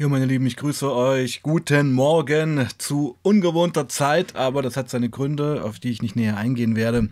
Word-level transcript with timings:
Ja, 0.00 0.06
meine 0.06 0.26
Lieben, 0.26 0.46
ich 0.46 0.54
grüße 0.54 0.94
euch. 0.94 1.42
Guten 1.42 1.92
Morgen 1.92 2.68
zu 2.78 3.18
ungewohnter 3.22 3.88
Zeit, 3.88 4.36
aber 4.36 4.62
das 4.62 4.76
hat 4.76 4.88
seine 4.88 5.10
Gründe, 5.10 5.64
auf 5.64 5.80
die 5.80 5.90
ich 5.90 6.02
nicht 6.02 6.14
näher 6.14 6.36
eingehen 6.36 6.76
werde. 6.76 7.08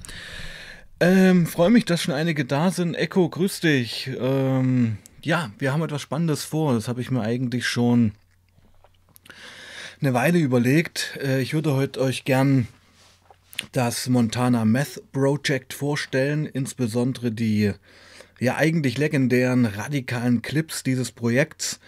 Ähm, 1.01 1.49
freue 1.49 1.71
mich, 1.71 1.85
dass 1.85 2.03
schon 2.03 2.15
einige 2.15 2.45
da 2.45 2.71
sind. 2.71 2.95
Echo, 2.95 3.29
grüß 3.29 3.59
dich. 3.59 4.09
Ähm, 4.21 4.99
ja, 5.21 5.51
wir 5.59 5.73
haben 5.73 5.83
etwas 5.83 6.01
Spannendes 6.01 6.45
vor. 6.45 6.75
Das 6.75 6.87
habe 6.87 7.01
ich 7.01 7.11
mir 7.11 7.23
eigentlich 7.23 7.67
schon 7.67 8.13
eine 10.01 10.15
Weile 10.15 10.39
überlegt. 10.39 11.19
Äh, 11.21 11.43
ich 11.43 11.55
würde 11.55 11.75
heute 11.75 12.01
euch 12.01 12.25
gern 12.25 12.69
das 13.73 14.09
Montana 14.09 14.65
Meth 14.65 15.03
Project 15.11 15.75
vorstellen, 15.75 16.47
insbesondere 16.47 17.33
die 17.33 17.73
ja 18.39 18.55
eigentlich 18.55 18.97
legendären 18.97 19.67
radikalen 19.67 20.41
Clips 20.41 20.85
dieses 20.85 21.11
Projekts. 21.11 21.81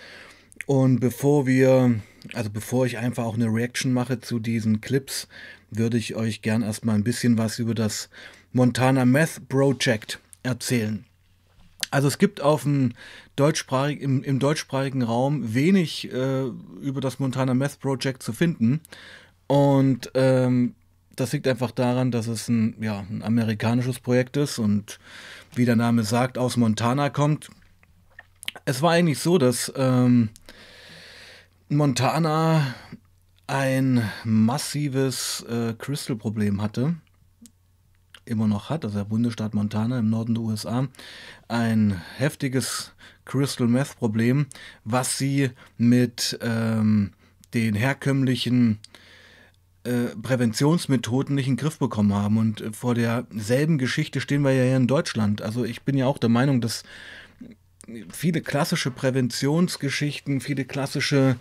Und 0.68 1.00
bevor 1.00 1.46
wir, 1.46 1.98
also 2.34 2.50
bevor 2.50 2.84
ich 2.84 2.98
einfach 2.98 3.24
auch 3.24 3.36
eine 3.36 3.46
Reaction 3.46 3.90
mache 3.90 4.20
zu 4.20 4.38
diesen 4.38 4.82
Clips, 4.82 5.26
würde 5.70 5.96
ich 5.96 6.14
euch 6.14 6.42
gern 6.42 6.60
erstmal 6.60 6.94
ein 6.94 7.04
bisschen 7.04 7.38
was 7.38 7.58
über 7.58 7.74
das 7.74 8.10
Montana 8.52 9.06
Meth 9.06 9.48
Project 9.48 10.20
erzählen. 10.42 11.06
Also 11.90 12.06
es 12.06 12.18
gibt 12.18 12.42
auf 12.42 12.64
dem 12.64 12.92
deutschsprachig, 13.34 14.02
im, 14.02 14.22
im 14.22 14.40
deutschsprachigen 14.40 15.00
Raum 15.00 15.54
wenig 15.54 16.12
äh, 16.12 16.42
über 16.82 17.00
das 17.00 17.18
Montana 17.18 17.54
Meth 17.54 17.80
Project 17.80 18.22
zu 18.22 18.34
finden. 18.34 18.82
Und 19.46 20.10
ähm, 20.12 20.74
das 21.16 21.32
liegt 21.32 21.48
einfach 21.48 21.70
daran, 21.70 22.10
dass 22.10 22.26
es 22.26 22.46
ein, 22.48 22.74
ja, 22.78 23.06
ein 23.08 23.22
amerikanisches 23.22 24.00
Projekt 24.00 24.36
ist 24.36 24.58
und 24.58 24.98
wie 25.54 25.64
der 25.64 25.76
Name 25.76 26.04
sagt, 26.04 26.36
aus 26.36 26.58
Montana 26.58 27.08
kommt. 27.08 27.48
Es 28.66 28.82
war 28.82 28.92
eigentlich 28.92 29.18
so, 29.18 29.38
dass 29.38 29.72
ähm, 29.74 30.28
Montana 31.70 32.74
ein 33.46 34.02
massives 34.24 35.44
äh, 35.48 35.74
Crystal-Problem 35.74 36.62
hatte, 36.62 36.96
immer 38.24 38.46
noch 38.46 38.70
hat, 38.70 38.86
also 38.86 38.96
der 38.96 39.04
Bundesstaat 39.04 39.52
Montana 39.52 39.98
im 39.98 40.08
Norden 40.08 40.34
der 40.34 40.44
USA, 40.44 40.88
ein 41.46 42.00
heftiges 42.16 42.92
Crystal 43.26 43.66
Meth-Problem, 43.66 44.46
was 44.84 45.18
sie 45.18 45.50
mit 45.76 46.38
ähm, 46.40 47.12
den 47.52 47.74
herkömmlichen 47.74 48.78
äh, 49.84 50.16
Präventionsmethoden 50.22 51.34
nicht 51.34 51.48
in 51.48 51.56
den 51.56 51.60
Griff 51.60 51.78
bekommen 51.78 52.14
haben. 52.14 52.38
Und 52.38 52.62
äh, 52.62 52.72
vor 52.72 52.94
derselben 52.94 53.76
Geschichte 53.76 54.22
stehen 54.22 54.42
wir 54.42 54.52
ja 54.52 54.64
hier 54.64 54.76
in 54.76 54.86
Deutschland. 54.86 55.42
Also 55.42 55.64
ich 55.64 55.82
bin 55.82 55.98
ja 55.98 56.06
auch 56.06 56.18
der 56.18 56.30
Meinung, 56.30 56.62
dass 56.62 56.82
viele 58.10 58.40
klassische 58.40 58.90
Präventionsgeschichten, 58.90 60.40
viele 60.40 60.64
klassische 60.64 61.36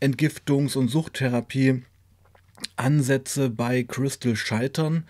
Entgiftungs- 0.00 0.76
und 0.76 0.88
Suchttherapie-Ansätze 0.88 3.50
bei 3.50 3.82
Crystal 3.84 4.36
scheitern 4.36 5.04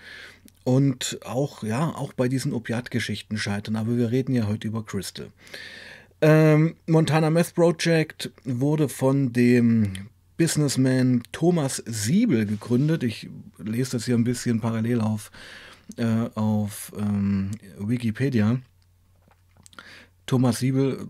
und 0.65 1.19
auch, 1.25 1.63
ja, 1.63 1.95
auch 1.95 2.13
bei 2.13 2.29
diesen 2.29 2.53
Opiatgeschichten 2.53 3.39
scheitern. 3.39 3.77
Aber 3.77 3.97
wir 3.97 4.11
reden 4.11 4.35
ja 4.35 4.47
heute 4.47 4.69
über 4.69 4.85
Crystal. 4.85 5.29
Ähm, 6.21 6.77
Montana 6.87 7.31
Meth 7.31 7.55
Project 7.55 8.31
wurde 8.45 8.89
von 8.89 9.33
dem 9.33 9.93
Businessman 10.37 11.23
Thomas 11.33 11.83
Siebel 11.87 12.47
gegründet. 12.47 13.03
Ich 13.03 13.29
lese 13.59 13.93
das 13.93 14.05
hier 14.05 14.15
ein 14.15 14.25
bisschen 14.25 14.61
parallel 14.61 15.01
auf, 15.01 15.31
äh, 15.97 16.29
auf 16.35 16.93
ähm, 16.97 17.51
Wikipedia. 17.79 18.61
Thomas 20.33 20.61
Siebel 20.61 21.09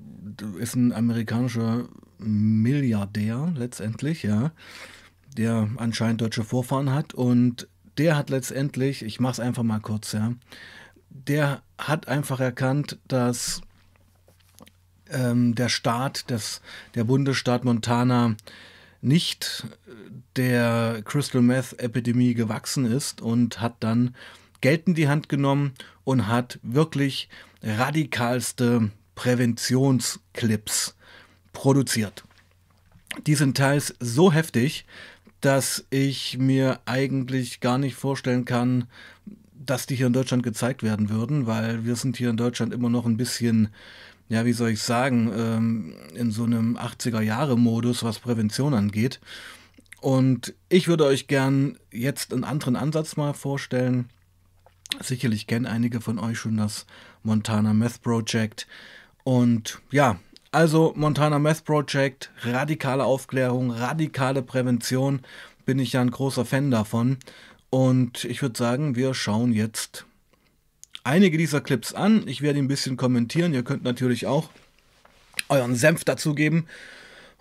ist 0.58 0.74
ein 0.74 0.92
amerikanischer 0.92 1.88
Milliardär 2.18 3.52
letztendlich, 3.54 4.24
ja, 4.24 4.50
der 5.36 5.68
anscheinend 5.76 6.22
deutsche 6.22 6.42
Vorfahren 6.42 6.92
hat. 6.92 7.14
Und 7.14 7.68
der 7.98 8.16
hat 8.16 8.30
letztendlich, 8.30 9.04
ich 9.04 9.20
mache 9.20 9.34
es 9.34 9.38
einfach 9.38 9.62
mal 9.62 9.78
kurz, 9.78 10.10
ja, 10.10 10.32
der 11.08 11.62
hat 11.78 12.08
einfach 12.08 12.40
erkannt, 12.40 12.98
dass 13.06 13.60
ähm, 15.08 15.54
der 15.54 15.68
Staat, 15.68 16.28
des, 16.28 16.60
der 16.96 17.04
Bundesstaat 17.04 17.64
Montana 17.64 18.34
nicht 19.02 19.68
der 20.34 21.00
Crystal 21.04 21.42
Meth 21.42 21.78
Epidemie 21.78 22.34
gewachsen 22.34 22.86
ist 22.86 23.20
und 23.20 23.60
hat 23.60 23.76
dann 23.78 24.16
Geld 24.60 24.88
in 24.88 24.94
die 24.94 25.08
Hand 25.08 25.28
genommen 25.28 25.74
und 26.02 26.26
hat 26.26 26.58
wirklich 26.64 27.28
radikalste 27.62 28.90
Präventionsclips 29.14 30.94
produziert. 31.52 32.24
Die 33.26 33.34
sind 33.34 33.56
teils 33.56 33.94
so 34.00 34.32
heftig, 34.32 34.86
dass 35.40 35.84
ich 35.90 36.38
mir 36.38 36.80
eigentlich 36.86 37.60
gar 37.60 37.76
nicht 37.76 37.94
vorstellen 37.94 38.44
kann, 38.44 38.86
dass 39.52 39.86
die 39.86 39.96
hier 39.96 40.06
in 40.06 40.12
Deutschland 40.12 40.42
gezeigt 40.42 40.82
werden 40.82 41.10
würden, 41.10 41.46
weil 41.46 41.84
wir 41.84 41.96
sind 41.96 42.16
hier 42.16 42.30
in 42.30 42.36
Deutschland 42.36 42.72
immer 42.72 42.88
noch 42.88 43.06
ein 43.06 43.16
bisschen, 43.16 43.68
ja, 44.28 44.44
wie 44.44 44.52
soll 44.52 44.70
ich 44.70 44.82
sagen, 44.82 45.30
ähm, 45.36 45.94
in 46.14 46.30
so 46.30 46.44
einem 46.44 46.76
80er-Jahre-Modus, 46.76 48.02
was 48.02 48.18
Prävention 48.18 48.74
angeht. 48.74 49.20
Und 50.00 50.54
ich 50.68 50.88
würde 50.88 51.04
euch 51.04 51.28
gern 51.28 51.78
jetzt 51.92 52.32
einen 52.32 52.44
anderen 52.44 52.76
Ansatz 52.76 53.16
mal 53.16 53.34
vorstellen. 53.34 54.08
Sicherlich 55.00 55.46
kennen 55.46 55.66
einige 55.66 56.00
von 56.00 56.18
euch 56.18 56.38
schon 56.38 56.56
das 56.56 56.86
Montana 57.22 57.72
Meth 57.72 58.02
Project. 58.02 58.66
Und 59.24 59.80
ja, 59.90 60.18
also 60.50 60.92
Montana 60.96 61.38
Meth 61.38 61.64
Project, 61.64 62.30
radikale 62.42 63.04
Aufklärung, 63.04 63.70
radikale 63.70 64.42
Prävention, 64.42 65.20
bin 65.64 65.78
ich 65.78 65.94
ja 65.94 66.00
ein 66.00 66.10
großer 66.10 66.44
Fan 66.44 66.70
davon. 66.70 67.18
Und 67.70 68.24
ich 68.24 68.42
würde 68.42 68.58
sagen, 68.58 68.96
wir 68.96 69.14
schauen 69.14 69.52
jetzt 69.52 70.04
einige 71.04 71.38
dieser 71.38 71.60
Clips 71.60 71.94
an. 71.94 72.24
Ich 72.26 72.42
werde 72.42 72.58
ein 72.58 72.68
bisschen 72.68 72.96
kommentieren. 72.96 73.54
Ihr 73.54 73.62
könnt 73.62 73.84
natürlich 73.84 74.26
auch 74.26 74.50
euren 75.48 75.74
Senf 75.74 76.04
dazugeben. 76.04 76.66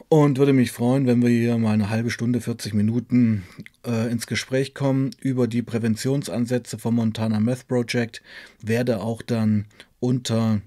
Und 0.09 0.37
würde 0.37 0.53
mich 0.53 0.71
freuen, 0.71 1.07
wenn 1.07 1.21
wir 1.21 1.29
hier 1.29 1.57
mal 1.57 1.73
eine 1.73 1.89
halbe 1.89 2.11
Stunde, 2.11 2.41
40 2.41 2.73
Minuten 2.73 3.43
äh, 3.85 4.11
ins 4.11 4.27
Gespräch 4.27 4.73
kommen 4.73 5.11
über 5.19 5.47
die 5.47 5.61
Präventionsansätze 5.61 6.77
vom 6.77 6.95
Montana 6.95 7.39
Meth 7.39 7.67
Project. 7.67 8.21
Werde 8.61 9.01
auch 9.01 9.21
dann 9.21 9.65
unter 9.99 10.61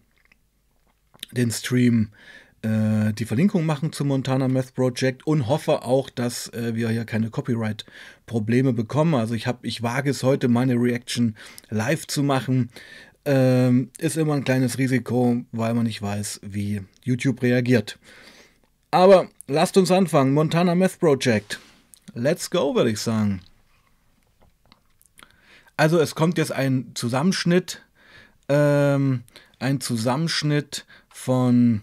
den 1.37 1.51
Stream 1.51 2.11
äh, 2.65 3.13
die 3.13 3.27
Verlinkung 3.27 3.67
machen 3.67 3.93
zum 3.93 4.09
Montana 4.09 4.49
Meth 4.49 4.75
Project 4.75 5.27
und 5.27 5.49
hoffe 5.49 5.83
auch, 5.83 6.09
dass 6.09 6.49
äh, 6.55 6.75
wir 6.75 6.89
hier 6.89 7.05
keine 7.05 7.31
Copyright-Probleme 7.31 8.73
bekommen. 8.73 9.15
Also 9.15 9.35
ich, 9.35 9.47
hab, 9.47 9.65
ich 9.65 9.83
wage 9.83 10.11
es 10.11 10.23
heute, 10.23 10.49
meine 10.49 10.75
Reaction 10.75 11.37
live 11.69 12.07
zu 12.07 12.23
machen. 12.23 12.71
Ähm, 13.27 13.91
ist 13.99 14.17
immer 14.17 14.35
ein 14.35 14.45
kleines 14.45 14.79
Risiko, 14.79 15.43
weil 15.53 15.75
man 15.75 15.85
nicht 15.85 16.01
weiß, 16.01 16.41
wie 16.43 16.83
YouTube 17.03 17.43
reagiert. 17.43 17.99
Aber 18.91 19.29
lasst 19.47 19.77
uns 19.77 19.91
anfangen. 19.91 20.33
Montana 20.33 20.75
Meth 20.75 20.99
Project. 20.99 21.59
Let's 22.15 22.51
go, 22.51 22.75
würde 22.75 22.91
ich 22.91 23.01
sagen. 23.01 23.41
Also 25.77 25.99
es 25.99 26.15
kommt 26.15 26.39
jetzt 26.39 26.53
ein 26.53 26.93
Zusammenschnitt, 26.95 27.83
ähm, 28.49 29.25
ein 29.59 29.81
Zusammenschnitt 29.81 30.87
von 31.25 31.81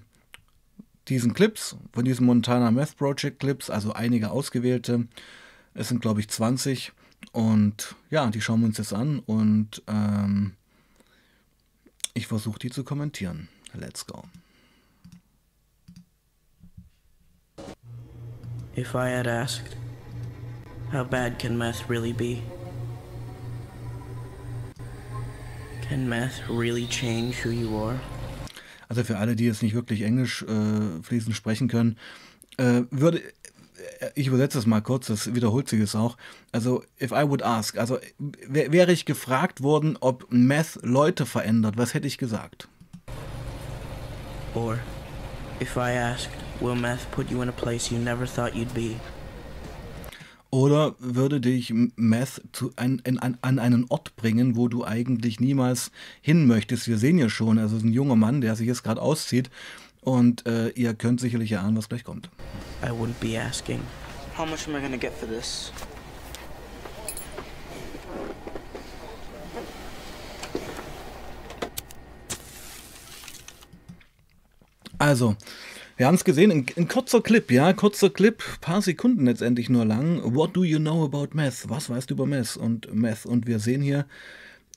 diesen 1.07 1.33
Clips, 1.33 1.75
von 1.93 2.05
diesen 2.05 2.27
Montana 2.27 2.69
Meth 2.69 2.95
Project 2.95 3.39
Clips, 3.39 3.71
also 3.71 3.91
einige 3.91 4.29
ausgewählte. 4.29 5.07
Es 5.73 5.87
sind, 5.87 5.99
glaube 5.99 6.19
ich, 6.19 6.29
20. 6.29 6.91
Und 7.31 7.95
ja, 8.11 8.29
die 8.29 8.39
schauen 8.39 8.59
wir 8.59 8.67
uns 8.67 8.77
jetzt 8.77 8.93
an 8.93 9.17
und 9.17 9.81
ähm, 9.87 10.53
ich 12.13 12.27
versuche 12.27 12.59
die 12.59 12.69
zu 12.69 12.83
kommentieren. 12.83 13.49
Let's 13.73 14.05
go. 14.05 14.25
If 18.77 18.93
I 18.93 19.09
had 19.09 19.25
asked, 19.25 19.75
how 20.91 21.03
bad 21.03 21.39
can 21.39 21.57
meth 21.57 21.89
really 21.89 22.13
be? 22.13 22.43
Can 25.81 26.07
meth 26.07 26.47
really 26.47 26.85
change 26.85 27.43
who 27.43 27.49
you 27.49 27.75
are? 27.75 27.99
Also 28.91 29.05
für 29.05 29.17
alle, 29.19 29.37
die 29.37 29.45
jetzt 29.45 29.63
nicht 29.63 29.73
wirklich 29.73 30.01
Englisch 30.01 30.43
äh, 30.43 31.01
fließend 31.01 31.33
sprechen 31.33 31.69
können, 31.69 31.97
äh, 32.57 32.81
würde 32.91 33.21
äh, 33.21 34.09
ich 34.15 34.27
übersetze 34.27 34.59
es 34.59 34.65
mal 34.65 34.81
kurz, 34.81 35.07
das 35.07 35.33
wiederholt 35.33 35.69
sich 35.69 35.79
es 35.79 35.95
auch. 35.95 36.17
Also, 36.51 36.83
if 37.01 37.11
I 37.11 37.23
would 37.25 37.41
ask, 37.41 37.77
also 37.77 37.99
wäre 38.19 38.91
ich 38.91 39.05
gefragt 39.05 39.63
worden, 39.63 39.97
ob 40.01 40.27
Meth 40.29 40.77
Leute 40.81 41.25
verändert, 41.25 41.77
was 41.77 41.93
hätte 41.93 42.05
ich 42.05 42.17
gesagt? 42.17 42.67
Or, 44.55 44.77
if 45.61 45.77
I 45.77 45.95
asked, 45.97 46.31
will 46.59 46.75
meth 46.75 47.09
put 47.11 47.31
you 47.31 47.41
in 47.41 47.47
a 47.47 47.53
place 47.53 47.89
you 47.89 47.97
never 47.97 48.25
thought 48.25 48.53
you'd 48.53 48.73
be? 48.73 48.97
Oder 50.51 50.95
würde 50.99 51.39
dich 51.39 51.73
Meth 51.95 52.41
zu 52.51 52.73
ein, 52.75 53.01
in, 53.05 53.19
an, 53.19 53.37
an 53.41 53.57
einen 53.57 53.85
Ort 53.87 54.17
bringen, 54.17 54.57
wo 54.57 54.67
du 54.67 54.83
eigentlich 54.83 55.39
niemals 55.39 55.91
hin 56.19 56.45
möchtest? 56.45 56.89
Wir 56.89 56.97
sehen 56.97 57.17
ja 57.17 57.29
schon, 57.29 57.57
also 57.57 57.77
ein 57.77 57.93
junger 57.93 58.17
Mann, 58.17 58.41
der 58.41 58.57
sich 58.57 58.67
jetzt 58.67 58.83
gerade 58.83 59.01
auszieht 59.01 59.49
und 60.01 60.45
äh, 60.45 60.67
ihr 60.71 60.93
könnt 60.93 61.21
sicherlich 61.21 61.53
erahnen, 61.53 61.77
was 61.77 61.87
gleich 61.87 62.03
kommt. 62.03 62.29
I 62.83 62.87
wouldn't 62.87 63.19
be 63.21 63.39
asking. 63.39 63.79
How 64.37 64.45
much 64.45 64.67
am 64.67 64.75
I 64.75 64.81
gonna 64.81 64.97
get 64.97 65.13
for 65.13 65.27
this? 65.27 65.71
Also, 74.97 75.35
wir 76.01 76.07
haben 76.07 76.15
es 76.15 76.23
gesehen, 76.23 76.49
ein, 76.49 76.65
ein, 76.77 76.87
kurzer 76.87 77.21
Clip, 77.21 77.51
ja, 77.51 77.73
kurzer 77.73 78.09
Clip, 78.09 78.41
paar 78.59 78.81
Sekunden 78.81 79.27
letztendlich 79.27 79.69
nur 79.69 79.85
lang. 79.85 80.19
What 80.35 80.57
do 80.57 80.63
you 80.63 80.79
know 80.79 81.05
about 81.05 81.35
Meth? 81.35 81.69
Was 81.69 81.91
weißt 81.91 82.09
du 82.09 82.15
über 82.15 82.25
Meth 82.25 82.57
und 82.57 82.91
Meth? 82.91 83.27
Und 83.27 83.45
wir 83.45 83.59
sehen 83.59 83.83
hier, 83.83 84.07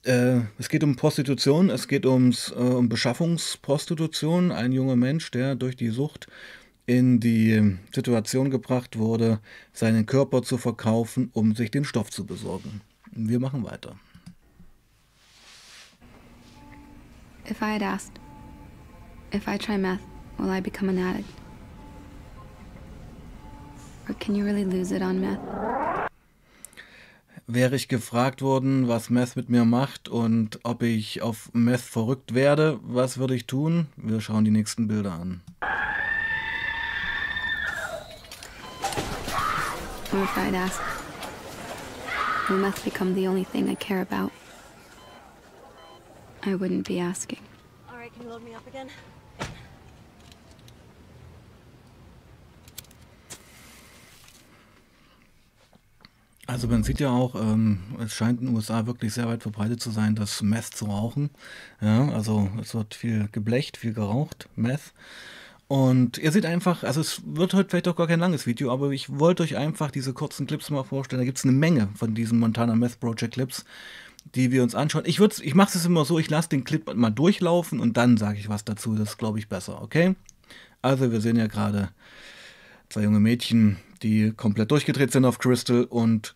äh, 0.03 0.41
es 0.59 0.69
geht 0.69 0.83
um 0.83 0.95
Prostitution, 0.95 1.71
es 1.71 1.87
geht 1.87 2.05
ums, 2.05 2.51
äh, 2.51 2.59
um 2.59 2.89
Beschaffungsprostitution. 2.89 4.51
Ein 4.51 4.71
junger 4.71 4.95
Mensch, 4.95 5.31
der 5.31 5.55
durch 5.55 5.75
die 5.75 5.89
Sucht 5.89 6.27
in 6.85 7.19
die 7.19 7.75
Situation 7.91 8.51
gebracht 8.51 8.95
wurde, 8.95 9.39
seinen 9.73 10.05
Körper 10.05 10.43
zu 10.43 10.59
verkaufen, 10.59 11.31
um 11.33 11.55
sich 11.55 11.71
den 11.71 11.85
Stoff 11.85 12.11
zu 12.11 12.27
besorgen. 12.27 12.81
Wir 13.13 13.39
machen 13.39 13.63
weiter. 13.63 13.95
If 17.49 17.63
I 17.63 17.73
had 17.73 17.81
asked, 17.81 18.19
if 19.33 19.47
I 19.47 19.57
try 19.57 19.79
meth, 19.79 20.01
will 20.37 20.49
I 20.49 20.59
become 20.59 20.89
an 20.89 20.97
addict? 20.97 21.29
Or 24.07 24.13
can 24.15 24.35
you 24.35 24.45
really 24.45 24.65
lose 24.65 24.91
it 24.91 25.01
on 25.01 25.19
meth? 25.21 25.39
Wäre 27.47 27.75
ich 27.75 27.87
gefragt 27.87 28.41
worden, 28.41 28.87
was 28.87 29.11
Meth 29.11 29.35
mit 29.35 29.49
mir 29.49 29.65
macht 29.65 30.09
und 30.09 30.59
ob 30.63 30.81
ich 30.81 31.21
auf 31.21 31.51
Meth 31.53 31.81
verrückt 31.81 32.33
werde, 32.33 32.79
was 32.81 33.19
würde 33.19 33.35
ich 33.35 33.45
tun? 33.45 33.85
Wir 33.97 34.19
schauen 34.19 34.45
die 34.45 34.51
nächsten 34.51 34.87
Bilder 34.87 35.13
an. 35.13 35.41
Or 40.11 40.23
if 40.23 40.37
I'd 40.37 40.55
ask, 40.55 40.81
will 42.47 42.57
meth 42.57 42.83
become 42.83 43.13
the 43.13 43.27
only 43.27 43.43
thing 43.43 43.69
I 43.69 43.75
care 43.75 44.01
about? 44.01 44.31
I 46.43 46.55
wouldn't 46.55 46.87
be 46.87 46.99
asking. 46.99 47.41
All 47.91 47.97
right, 47.97 48.11
can 48.13 48.23
you 48.23 48.29
load 48.29 48.43
me 48.43 48.55
up 48.55 48.65
again? 48.65 48.89
Also 56.47 56.67
man 56.67 56.83
sieht 56.83 56.99
ja 56.99 57.09
auch, 57.09 57.35
ähm, 57.35 57.79
es 57.99 58.13
scheint 58.13 58.39
in 58.39 58.47
den 58.47 58.55
USA 58.55 58.85
wirklich 58.85 59.13
sehr 59.13 59.27
weit 59.27 59.41
verbreitet 59.41 59.81
zu 59.81 59.89
sein, 59.89 60.15
das 60.15 60.43
Meth 60.43 60.65
zu 60.65 60.85
rauchen. 60.85 61.31
Ja, 61.81 62.09
also 62.09 62.49
es 62.61 62.75
wird 62.75 62.93
viel 62.93 63.29
geblecht, 63.31 63.77
viel 63.77 63.93
geraucht, 63.93 64.47
Meth. 64.55 64.93
Und 65.67 66.19
ihr 66.19 66.31
seht 66.31 66.45
einfach, 66.45 66.83
also 66.83 67.01
es 67.01 67.23
wird 67.25 67.55
heute 67.55 67.69
vielleicht 67.69 67.87
auch 67.87 67.95
gar 67.95 68.05
kein 68.05 68.19
langes 68.19 68.45
Video, 68.45 68.71
aber 68.71 68.91
ich 68.91 69.17
wollte 69.17 69.41
euch 69.41 69.57
einfach 69.57 69.89
diese 69.89 70.13
kurzen 70.13 70.45
Clips 70.45 70.69
mal 70.69 70.83
vorstellen. 70.83 71.19
Da 71.19 71.25
gibt 71.25 71.39
es 71.39 71.43
eine 71.43 71.53
Menge 71.53 71.89
von 71.95 72.13
diesen 72.13 72.37
Montana 72.37 72.75
Meth 72.75 72.99
Project 72.99 73.33
Clips, 73.33 73.65
die 74.35 74.51
wir 74.51 74.61
uns 74.61 74.75
anschauen. 74.75 75.05
Ich, 75.07 75.19
ich 75.19 75.55
mache 75.55 75.75
es 75.75 75.85
immer 75.85 76.05
so, 76.05 76.19
ich 76.19 76.29
lasse 76.29 76.49
den 76.49 76.63
Clip 76.63 76.93
mal 76.93 77.09
durchlaufen 77.09 77.79
und 77.79 77.97
dann 77.97 78.17
sage 78.17 78.37
ich 78.37 78.49
was 78.49 78.63
dazu. 78.63 78.95
Das 78.95 79.17
glaube 79.17 79.39
ich, 79.39 79.49
besser, 79.49 79.81
okay? 79.81 80.15
Also 80.83 81.11
wir 81.11 81.21
sehen 81.21 81.37
ja 81.37 81.47
gerade 81.47 81.89
zwei 82.89 83.01
junge 83.01 83.19
Mädchen, 83.19 83.77
die 84.01 84.31
komplett 84.31 84.71
durchgedreht 84.71 85.11
sind 85.11 85.25
auf 85.25 85.39
Crystal 85.39 85.83
und 85.85 86.35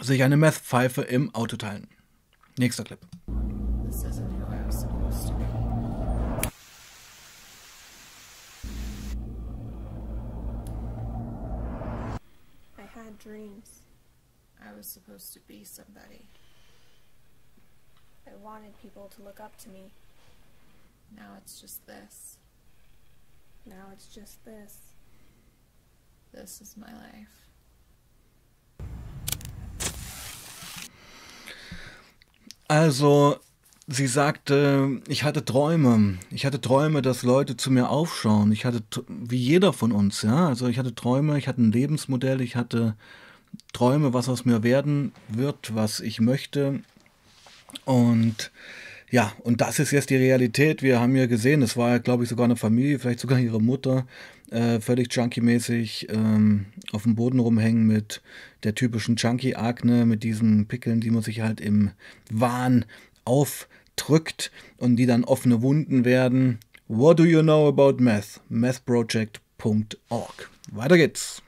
sich 0.00 0.22
eine 0.22 0.36
Meth-Pfeife 0.36 1.02
im 1.02 1.34
Auto 1.34 1.56
teilen. 1.56 1.88
Nächster 2.58 2.84
Clip. 2.84 3.00
This 3.86 4.04
isn't 4.04 4.28
who 4.30 4.44
I 4.52 4.66
was 4.66 4.80
supposed 4.80 5.28
to 5.28 5.34
be. 5.34 5.44
I 12.78 12.82
had 12.82 13.18
dreams. 13.18 13.82
I 14.60 14.76
was 14.76 14.86
supposed 14.86 15.32
to 15.34 15.40
be 15.46 15.64
somebody. 15.64 16.28
I 18.26 18.34
wanted 18.42 18.76
people 18.82 19.08
to 19.16 19.22
look 19.22 19.40
up 19.40 19.56
to 19.58 19.68
me. 19.70 19.92
Now 21.16 21.36
it's 21.38 21.60
just 21.60 21.86
this. 21.86 22.38
Now 23.64 23.90
it's 23.92 24.06
just 24.08 24.44
this. 24.44 24.95
This 26.36 26.60
is 26.60 26.76
my 26.76 26.84
life. 26.84 27.30
Also, 32.68 33.38
sie 33.86 34.06
sagte, 34.06 35.00
ich 35.08 35.24
hatte 35.24 35.46
Träume. 35.46 36.18
Ich 36.30 36.44
hatte 36.44 36.60
Träume, 36.60 37.00
dass 37.00 37.22
Leute 37.22 37.56
zu 37.56 37.70
mir 37.70 37.88
aufschauen. 37.88 38.52
Ich 38.52 38.66
hatte, 38.66 38.82
wie 39.08 39.38
jeder 39.38 39.72
von 39.72 39.92
uns, 39.92 40.20
ja. 40.22 40.48
Also, 40.48 40.66
ich 40.66 40.78
hatte 40.78 40.94
Träume, 40.94 41.38
ich 41.38 41.48
hatte 41.48 41.62
ein 41.62 41.72
Lebensmodell, 41.72 42.42
ich 42.42 42.54
hatte 42.54 42.96
Träume, 43.72 44.12
was 44.12 44.28
aus 44.28 44.44
mir 44.44 44.62
werden 44.62 45.12
wird, 45.28 45.74
was 45.74 46.00
ich 46.00 46.20
möchte. 46.20 46.80
Und 47.86 48.52
ja, 49.10 49.32
und 49.42 49.62
das 49.62 49.78
ist 49.78 49.90
jetzt 49.90 50.10
die 50.10 50.16
Realität. 50.16 50.82
Wir 50.82 51.00
haben 51.00 51.16
ja 51.16 51.26
gesehen, 51.26 51.62
es 51.62 51.78
war, 51.78 51.98
glaube 52.00 52.24
ich, 52.24 52.28
sogar 52.28 52.44
eine 52.44 52.56
Familie, 52.56 52.98
vielleicht 52.98 53.20
sogar 53.20 53.38
ihre 53.38 53.62
Mutter, 53.62 54.06
äh, 54.50 54.80
völlig 54.80 55.12
junkie-mäßig 55.12 56.08
ähm, 56.10 56.66
auf 56.92 57.04
dem 57.04 57.14
Boden 57.14 57.38
rumhängen 57.38 57.86
mit 57.86 58.22
der 58.62 58.74
typischen 58.74 59.16
Junkie-Akne, 59.16 60.06
mit 60.06 60.22
diesen 60.22 60.66
Pickeln, 60.66 61.00
die 61.00 61.10
man 61.10 61.22
sich 61.22 61.40
halt 61.40 61.60
im 61.60 61.90
Wahn 62.30 62.84
aufdrückt 63.24 64.50
und 64.78 64.96
die 64.96 65.06
dann 65.06 65.24
offene 65.24 65.62
Wunden 65.62 66.04
werden. 66.04 66.58
What 66.88 67.18
do 67.18 67.24
you 67.24 67.42
know 67.42 67.68
about 67.68 68.02
meth? 68.02 68.40
methproject.org. 68.48 70.50
Weiter 70.72 70.96
geht's. 70.96 71.42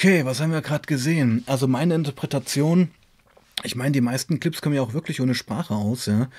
Okay, 0.00 0.24
was 0.24 0.40
haben 0.40 0.50
wir 0.50 0.62
gerade 0.62 0.86
gesehen? 0.86 1.44
Also 1.44 1.68
meine 1.68 1.94
Interpretation, 1.94 2.88
ich 3.64 3.76
meine, 3.76 3.92
die 3.92 4.00
meisten 4.00 4.40
Clips 4.40 4.62
kommen 4.62 4.74
ja 4.74 4.80
auch 4.80 4.94
wirklich 4.94 5.20
ohne 5.20 5.34
Sprache 5.34 5.74
aus, 5.74 6.06
ja. 6.06 6.30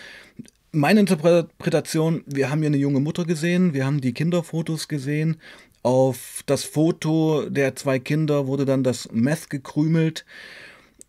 Meine 0.72 1.01
Interpretation, 1.01 2.24
wir 2.25 2.50
haben 2.50 2.62
hier 2.62 2.70
eine 2.70 2.77
junge 2.77 3.00
Mutter 3.00 3.24
gesehen, 3.24 3.75
wir 3.75 3.86
haben 3.86 4.01
die 4.01 4.15
Kinderfotos 4.15 4.88
gesehen. 4.88 5.38
Auf 5.84 6.41
das 6.48 6.63
Foto 6.63 7.48
der 7.51 7.75
zwei 7.75 8.00
Kinder 8.00 8.48
wurde 8.48 8.65
dann 8.65 8.84
das 8.84 9.12
Meth 9.12 9.51
gekrümelt. 9.51 10.25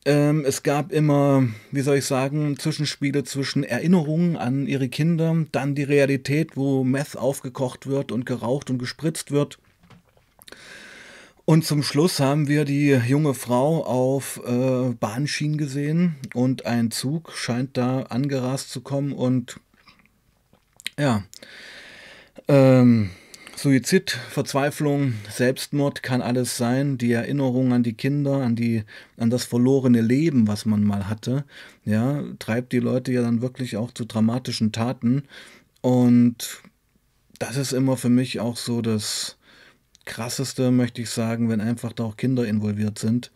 Ähm, 0.05 0.45
es 0.45 0.63
gab 0.63 0.93
immer, 0.93 1.49
wie 1.71 1.81
soll 1.81 1.97
ich 1.97 2.05
sagen, 2.05 2.59
Zwischenspiele 2.59 3.25
zwischen 3.25 3.65
Erinnerungen 3.65 4.37
an 4.37 4.67
ihre 4.67 4.91
Kinder, 4.91 5.47
dann 5.53 5.75
die 5.75 5.85
Realität, 5.85 6.55
wo 6.55 6.85
Meth 6.85 7.17
aufgekocht 7.17 7.87
wird 7.87 8.13
und 8.13 8.27
geraucht 8.27 8.69
und 8.69 8.77
gespritzt 8.77 9.31
wird. 9.31 9.59
Und 11.45 11.65
zum 11.65 11.83
Schluss 11.83 12.21
haben 12.21 12.47
wir 12.47 12.65
die 12.65 12.91
junge 12.91 13.35
Frau 13.35 13.85
auf 13.85 14.41
äh, 14.47 14.95
Bahnschienen 14.95 15.59
gesehen 15.59 16.17
und 16.35 16.67
ein 16.67 16.91
Zug 16.91 17.33
scheint 17.33 17.77
da 17.77 18.03
angerast 18.03 18.71
zu 18.71 18.81
kommen 18.81 19.13
und 19.13 19.59
ja, 20.99 21.25
ähm, 22.47 23.11
Suizid, 23.57 24.11
Verzweiflung, 24.11 25.15
Selbstmord 25.31 26.03
kann 26.03 26.21
alles 26.21 26.57
sein. 26.57 26.99
Die 26.99 27.13
Erinnerung 27.13 27.73
an 27.73 27.83
die 27.83 27.93
Kinder, 27.93 28.39
an 28.39 28.57
die, 28.57 28.83
an 29.17 29.31
das 29.31 29.45
verlorene 29.45 30.01
Leben, 30.01 30.49
was 30.49 30.65
man 30.67 30.83
mal 30.83 31.09
hatte, 31.09 31.45
ja, 31.85 32.25
treibt 32.39 32.73
die 32.73 32.81
Leute 32.81 33.13
ja 33.13 33.23
dann 33.23 33.41
wirklich 33.41 33.77
auch 33.77 33.93
zu 33.93 34.05
dramatischen 34.05 34.73
Taten. 34.73 35.25
Und 35.81 36.63
das 37.39 37.57
ist 37.57 37.73
immer 37.73 37.97
für 37.97 38.09
mich 38.09 38.41
auch 38.41 38.57
so 38.57 38.83
das, 38.83 39.37
krasseste, 40.05 40.71
möchte 40.71 41.03
ich 41.03 41.11
sagen, 41.11 41.49
wenn 41.49 41.61
einfach 41.61 41.93
da 41.93 42.05
auch 42.05 42.17
Kinder 42.17 42.47
involviert 42.47 42.99
sind. 42.99 43.31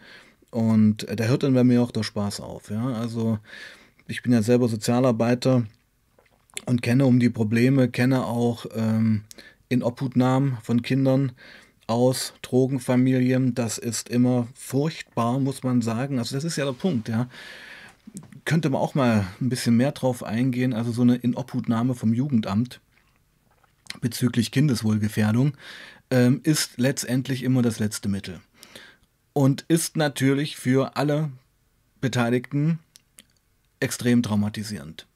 Und 0.50 1.06
da 1.14 1.24
hört 1.24 1.42
dann 1.42 1.54
bei 1.54 1.64
mir 1.64 1.82
auch 1.82 1.90
der 1.90 2.02
Spaß 2.02 2.40
auf. 2.40 2.70
Ja? 2.70 2.94
Also 2.94 3.38
ich 4.08 4.22
bin 4.22 4.32
ja 4.32 4.42
selber 4.42 4.68
Sozialarbeiter 4.68 5.64
und 6.64 6.82
kenne 6.82 7.06
um 7.06 7.20
die 7.20 7.30
Probleme, 7.30 7.88
kenne 7.88 8.24
auch 8.24 8.66
ähm, 8.74 9.22
in 9.68 9.82
Obhutnahmen 9.82 10.58
von 10.62 10.82
Kindern 10.82 11.32
aus 11.86 12.32
Drogenfamilien. 12.42 13.54
Das 13.54 13.78
ist 13.78 14.08
immer 14.08 14.48
furchtbar, 14.54 15.38
muss 15.38 15.62
man 15.62 15.82
sagen. 15.82 16.18
Also 16.18 16.34
das 16.34 16.44
ist 16.44 16.56
ja 16.56 16.64
der 16.64 16.72
Punkt, 16.72 17.08
ja. 17.08 17.28
Könnte 18.44 18.70
man 18.70 18.80
auch 18.80 18.94
mal 18.94 19.26
ein 19.40 19.48
bisschen 19.48 19.76
mehr 19.76 19.92
drauf 19.92 20.22
eingehen. 20.22 20.72
Also 20.72 20.92
so 20.92 21.02
eine 21.02 21.16
Inobhutnahme 21.16 21.94
vom 21.94 22.14
Jugendamt 22.14 22.80
bezüglich 24.00 24.50
Kindeswohlgefährdung, 24.50 25.52
ähm, 26.10 26.40
ist 26.42 26.78
letztendlich 26.78 27.42
immer 27.42 27.62
das 27.62 27.78
letzte 27.78 28.08
Mittel. 28.08 28.40
Und 29.32 29.64
ist 29.68 29.96
natürlich 29.96 30.56
für 30.56 30.96
alle 30.96 31.30
Beteiligten 32.00 32.78
extrem 33.80 34.22
traumatisierend. 34.22 35.06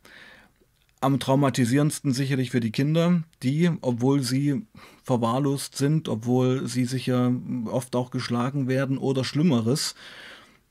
Am 1.01 1.19
traumatisierendsten 1.19 2.13
sicherlich 2.13 2.51
für 2.51 2.61
die 2.61 2.73
Kinder, 2.73 3.23
die, 3.43 3.71
obwohl 3.81 4.23
sie 4.23 4.67
verwahrlost 5.03 5.77
sind, 5.77 6.09
obwohl 6.09 6.69
sie 6.69 6.85
sicher 6.85 7.33
oft 7.65 7.97
auch 7.97 8.11
geschlagen 8.11 8.69
werden 8.69 8.99
oder 8.99 9.25
Schlimmeres, 9.25 9.95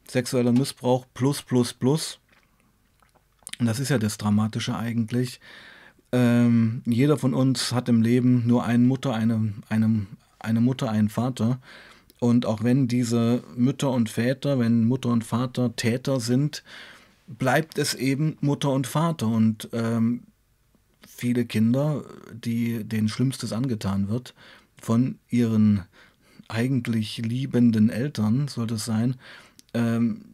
sexueller 0.08 0.52
Missbrauch 0.52 1.08
plus 1.16 1.42
plus 1.42 1.74
plus, 1.74 2.20
und 3.60 3.66
das 3.66 3.80
ist 3.80 3.90
ja 3.90 3.98
das 3.98 4.18
Dramatische 4.18 4.76
eigentlich, 4.76 5.40
ähm, 6.12 6.82
jeder 6.86 7.18
von 7.18 7.34
uns 7.34 7.72
hat 7.72 7.90
im 7.90 8.02
Leben 8.02 8.48
nur 8.48 8.64
eine 8.66 8.84
Mutter, 8.84 9.14
eine, 9.14 9.54
eine, 9.70 10.08
eine 10.40 10.62
Mutter, 10.62 10.90
einen 10.90 11.10
Vater. 11.10 11.60
Und 12.20 12.46
auch 12.46 12.64
wenn 12.64 12.88
diese 12.88 13.44
Mütter 13.56 13.92
und 13.92 14.10
Väter, 14.10 14.60
wenn 14.60 14.86
Mutter 14.86 15.10
und 15.10 15.24
Vater 15.24 15.76
Täter 15.76 16.20
sind, 16.20 16.64
bleibt 17.28 17.78
es 17.78 17.94
eben 17.94 18.38
Mutter 18.42 18.72
und 18.72 18.88
Vater. 18.88 19.28
Und 19.28 19.70
ähm, 19.72 20.24
viele 21.08 21.46
Kinder, 21.46 22.04
die 22.34 22.84
denen 22.84 23.10
Schlimmstes 23.10 23.54
angetan 23.54 24.10
wird, 24.10 24.34
von 24.82 25.20
ihren 25.30 25.84
eigentlich 26.48 27.20
liebenden 27.20 27.90
Eltern, 27.90 28.48
sollte 28.48 28.76
es 28.76 28.86
sein, 28.86 29.16
ähm, 29.74 30.26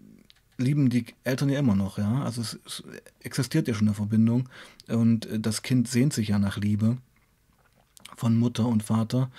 lieben 0.58 0.90
die 0.90 1.06
Eltern 1.24 1.50
ja 1.50 1.60
immer 1.60 1.76
noch, 1.76 1.98
ja. 1.98 2.24
Also 2.24 2.42
es, 2.42 2.60
es, 2.66 2.84
existiert 3.22 3.68
ja 3.68 3.74
schon 3.74 3.88
eine 3.88 3.96
Verbindung 3.96 4.48
und 4.88 5.28
das 5.32 5.62
Kind 5.62 5.88
sehnt 5.88 6.14
sich 6.14 6.30
ja 6.30 6.40
nach 6.40 6.58
Liebe 6.58 6.98
von 8.16 8.38
Mutter 8.38 8.66
und 8.66 8.84
Vater. 8.84 9.32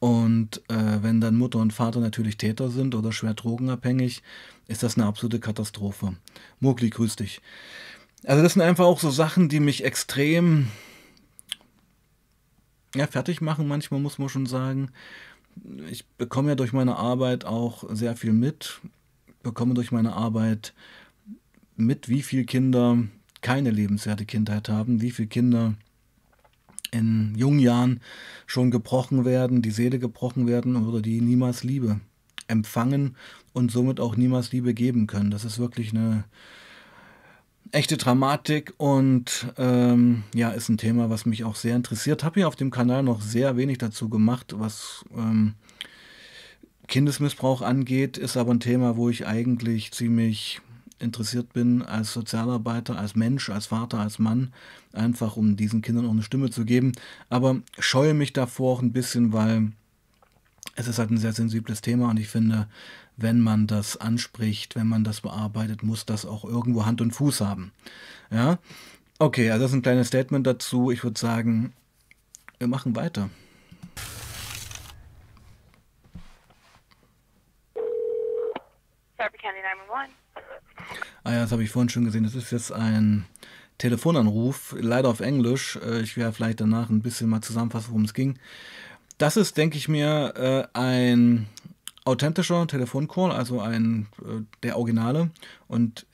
Und 0.00 0.62
äh, 0.68 1.02
wenn 1.02 1.20
dann 1.20 1.36
Mutter 1.36 1.58
und 1.58 1.72
Vater 1.72 2.00
natürlich 2.00 2.36
Täter 2.36 2.68
sind 2.70 2.94
oder 2.94 3.12
schwer 3.12 3.34
drogenabhängig, 3.34 4.22
ist 4.68 4.82
das 4.82 4.96
eine 4.96 5.06
absolute 5.06 5.40
Katastrophe. 5.40 6.16
Mogli, 6.60 6.90
grüß 6.90 7.16
dich. 7.16 7.40
Also 8.24 8.42
das 8.42 8.54
sind 8.54 8.62
einfach 8.62 8.84
auch 8.84 9.00
so 9.00 9.10
Sachen, 9.10 9.48
die 9.48 9.60
mich 9.60 9.84
extrem 9.84 10.68
ja, 12.94 13.06
fertig 13.06 13.40
machen, 13.40 13.66
manchmal 13.66 14.00
muss 14.00 14.18
man 14.18 14.28
schon 14.28 14.46
sagen. 14.46 14.90
Ich 15.88 16.06
bekomme 16.18 16.50
ja 16.50 16.54
durch 16.54 16.72
meine 16.72 16.96
Arbeit 16.96 17.44
auch 17.44 17.84
sehr 17.90 18.16
viel 18.16 18.32
mit 18.32 18.80
bekomme 19.44 19.74
durch 19.74 19.92
meine 19.92 20.14
Arbeit 20.14 20.74
mit, 21.76 22.08
wie 22.08 22.22
viele 22.22 22.44
Kinder 22.44 22.98
keine 23.44 23.70
lebenswerte 23.70 24.24
Kindheit 24.24 24.70
haben, 24.70 25.02
wie 25.02 25.10
viele 25.10 25.28
Kinder 25.28 25.74
in 26.90 27.34
jungen 27.36 27.58
Jahren 27.58 28.00
schon 28.46 28.70
gebrochen 28.70 29.26
werden, 29.26 29.60
die 29.60 29.70
Seele 29.70 29.98
gebrochen 29.98 30.46
werden 30.46 30.76
oder 30.76 31.02
die 31.02 31.20
niemals 31.20 31.62
Liebe 31.62 32.00
empfangen 32.48 33.16
und 33.52 33.70
somit 33.70 34.00
auch 34.00 34.16
niemals 34.16 34.50
Liebe 34.50 34.72
geben 34.72 35.06
können. 35.06 35.30
Das 35.30 35.44
ist 35.44 35.58
wirklich 35.58 35.92
eine 35.92 36.24
echte 37.70 37.98
Dramatik 37.98 38.72
und 38.78 39.52
ähm, 39.58 40.22
ja, 40.34 40.48
ist 40.48 40.70
ein 40.70 40.78
Thema, 40.78 41.10
was 41.10 41.26
mich 41.26 41.44
auch 41.44 41.56
sehr 41.56 41.76
interessiert. 41.76 42.24
Habe 42.24 42.40
hier 42.40 42.48
auf 42.48 42.56
dem 42.56 42.70
Kanal 42.70 43.02
noch 43.02 43.20
sehr 43.20 43.58
wenig 43.58 43.76
dazu 43.76 44.08
gemacht, 44.08 44.54
was 44.56 45.04
ähm, 45.14 45.52
Kindesmissbrauch 46.88 47.60
angeht, 47.60 48.16
ist 48.16 48.38
aber 48.38 48.54
ein 48.54 48.60
Thema, 48.60 48.96
wo 48.96 49.10
ich 49.10 49.26
eigentlich 49.26 49.92
ziemlich 49.92 50.62
interessiert 51.04 51.52
bin 51.52 51.82
als 51.82 52.12
Sozialarbeiter, 52.12 52.98
als 52.98 53.14
Mensch, 53.14 53.50
als 53.50 53.66
Vater, 53.66 53.98
als 53.98 54.18
Mann, 54.18 54.52
einfach 54.92 55.36
um 55.36 55.56
diesen 55.56 55.82
Kindern 55.82 56.06
auch 56.06 56.10
eine 56.10 56.22
Stimme 56.22 56.50
zu 56.50 56.64
geben. 56.64 56.92
Aber 57.28 57.56
scheue 57.78 58.14
mich 58.14 58.32
davor 58.32 58.72
auch 58.72 58.82
ein 58.82 58.92
bisschen, 58.92 59.32
weil 59.32 59.72
es 60.74 60.88
ist 60.88 60.98
halt 60.98 61.10
ein 61.10 61.18
sehr 61.18 61.32
sensibles 61.32 61.82
Thema 61.82 62.10
und 62.10 62.18
ich 62.18 62.28
finde, 62.28 62.66
wenn 63.16 63.40
man 63.40 63.66
das 63.66 63.96
anspricht, 63.96 64.74
wenn 64.74 64.88
man 64.88 65.04
das 65.04 65.20
bearbeitet, 65.20 65.82
muss 65.82 66.04
das 66.06 66.26
auch 66.26 66.44
irgendwo 66.44 66.84
Hand 66.84 67.00
und 67.00 67.12
Fuß 67.12 67.40
haben. 67.42 67.72
Ja, 68.30 68.58
okay, 69.18 69.50
also 69.50 69.64
das 69.64 69.70
ist 69.70 69.76
ein 69.76 69.82
kleines 69.82 70.08
Statement 70.08 70.46
dazu. 70.46 70.90
Ich 70.90 71.04
würde 71.04 71.20
sagen, 71.20 71.72
wir 72.58 72.66
machen 72.66 72.96
weiter. 72.96 73.30
Sarpy 79.16 79.38
County 79.38 79.60
911. 79.88 80.23
Ah 81.22 81.32
ja, 81.32 81.42
das 81.42 81.52
habe 81.52 81.62
ich 81.62 81.70
vorhin 81.70 81.88
schon 81.88 82.04
gesehen. 82.04 82.24
Das 82.24 82.34
ist 82.34 82.50
jetzt 82.50 82.72
ein 82.72 83.24
Telefonanruf, 83.78 84.74
leider 84.78 85.08
auf 85.08 85.20
Englisch. 85.20 85.76
Äh, 85.76 86.00
ich 86.00 86.16
werde 86.16 86.32
vielleicht 86.32 86.60
danach 86.60 86.90
ein 86.90 87.02
bisschen 87.02 87.28
mal 87.28 87.42
zusammenfassen, 87.42 87.90
worum 87.90 88.04
es 88.04 88.14
ging. 88.14 88.38
Das 89.18 89.36
ist, 89.36 89.56
denke 89.56 89.76
ich 89.76 89.88
mir, 89.88 90.34
äh, 90.74 90.78
ein 90.78 91.46
authentischer 92.04 92.66
Telefoncall, 92.66 93.32
also 93.32 93.60
ein 93.60 94.06
äh, 94.22 94.42
der 94.62 94.76
Originale. 94.76 95.30
Und 95.68 96.06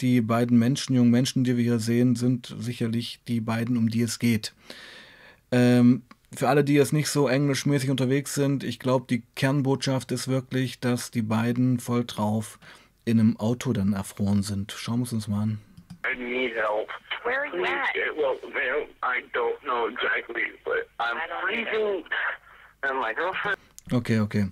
die 0.00 0.20
beiden 0.20 0.58
Menschen, 0.58 0.96
jungen 0.96 1.10
Menschen, 1.10 1.44
die 1.44 1.56
wir 1.56 1.64
hier 1.64 1.78
sehen, 1.78 2.16
sind 2.16 2.54
sicherlich 2.58 3.20
die 3.28 3.40
beiden, 3.40 3.76
um 3.76 3.90
die 3.90 4.02
es 4.02 4.18
geht. 4.18 4.54
Ähm, 5.52 6.02
für 6.32 6.48
alle, 6.48 6.64
die 6.64 6.74
jetzt 6.74 6.92
nicht 6.92 7.08
so 7.08 7.28
englischmäßig 7.28 7.90
unterwegs 7.90 8.34
sind, 8.34 8.62
ich 8.62 8.78
glaube, 8.78 9.06
die 9.10 9.22
Kernbotschaft 9.34 10.12
ist 10.12 10.28
wirklich, 10.28 10.78
dass 10.80 11.10
die 11.10 11.22
beiden 11.22 11.80
voll 11.80 12.04
drauf 12.04 12.58
in 13.04 13.20
einem 13.20 13.36
Auto 13.38 13.72
dann 13.72 13.92
erfroren 13.92 14.42
sind. 14.42 14.72
Schauen 14.72 15.00
wir 15.00 15.04
es 15.04 15.12
uns 15.12 15.28
mal 15.28 15.42
an. 15.42 15.60
I 16.04 16.16
need 16.16 16.54
help. 16.54 16.88
Where 17.24 17.40
are 17.40 17.46
you 17.46 17.62
Please, 17.62 17.70
at? 17.70 18.16
well, 18.16 18.36
ma'am, 18.54 18.88
I 19.02 19.22
don't 19.34 19.60
know 19.62 19.88
exactly, 19.88 20.42
but 20.64 20.88
I'm 20.98 21.18
freezing, 21.42 22.04
and 22.82 22.98
my 22.98 23.12
girlfriend. 23.14 23.58
Okay, 23.92 24.20
okay. 24.20 24.46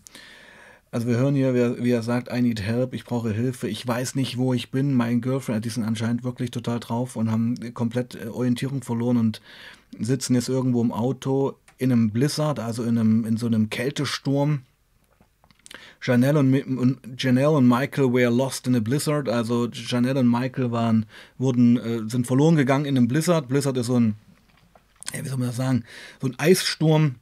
Also 0.90 1.06
wir 1.06 1.16
hören 1.16 1.34
hier, 1.34 1.54
wie 1.54 1.60
er, 1.60 1.84
wie 1.84 1.90
er 1.90 2.02
sagt, 2.02 2.32
I 2.32 2.40
need 2.40 2.62
help, 2.62 2.94
ich 2.94 3.04
brauche 3.04 3.30
Hilfe, 3.30 3.68
ich 3.68 3.86
weiß 3.86 4.14
nicht, 4.14 4.38
wo 4.38 4.54
ich 4.54 4.70
bin. 4.70 4.94
Mein 4.94 5.20
Girlfriend, 5.20 5.64
die 5.64 5.68
sind 5.68 5.84
anscheinend 5.84 6.24
wirklich 6.24 6.50
total 6.50 6.80
drauf 6.80 7.16
und 7.16 7.30
haben 7.30 7.74
komplett 7.74 8.14
äh, 8.14 8.28
Orientierung 8.28 8.82
verloren 8.82 9.18
und 9.18 9.42
sitzen 9.98 10.34
jetzt 10.34 10.48
irgendwo 10.48 10.80
im 10.80 10.92
Auto 10.92 11.56
in 11.76 11.92
einem 11.92 12.10
Blizzard, 12.10 12.58
also 12.58 12.84
in, 12.84 12.98
einem, 12.98 13.24
in 13.24 13.36
so 13.36 13.46
einem 13.46 13.68
Kältesturm. 13.70 14.62
Janelle 16.02 16.38
und, 16.38 16.50
Mi- 16.50 16.62
und 16.64 17.22
Janelle 17.22 17.50
und 17.50 17.68
Michael 17.68 18.12
were 18.12 18.30
lost 18.30 18.66
in 18.66 18.76
a 18.76 18.80
blizzard. 18.80 19.28
Also 19.28 19.68
Janelle 19.68 20.20
und 20.20 20.30
Michael 20.30 20.70
waren, 20.72 21.06
wurden, 21.38 21.76
äh, 21.76 22.08
sind 22.08 22.26
verloren 22.26 22.56
gegangen 22.56 22.84
in 22.86 22.96
einem 22.96 23.08
Blizzard. 23.08 23.48
Blizzard 23.48 23.76
ist 23.76 23.86
so 23.86 23.98
ein, 23.98 24.16
ja, 25.12 25.24
wie 25.24 25.28
soll 25.28 25.38
man 25.38 25.48
das 25.48 25.56
sagen, 25.56 25.84
so 26.20 26.28
ein 26.28 26.38
Eissturm. 26.38 27.16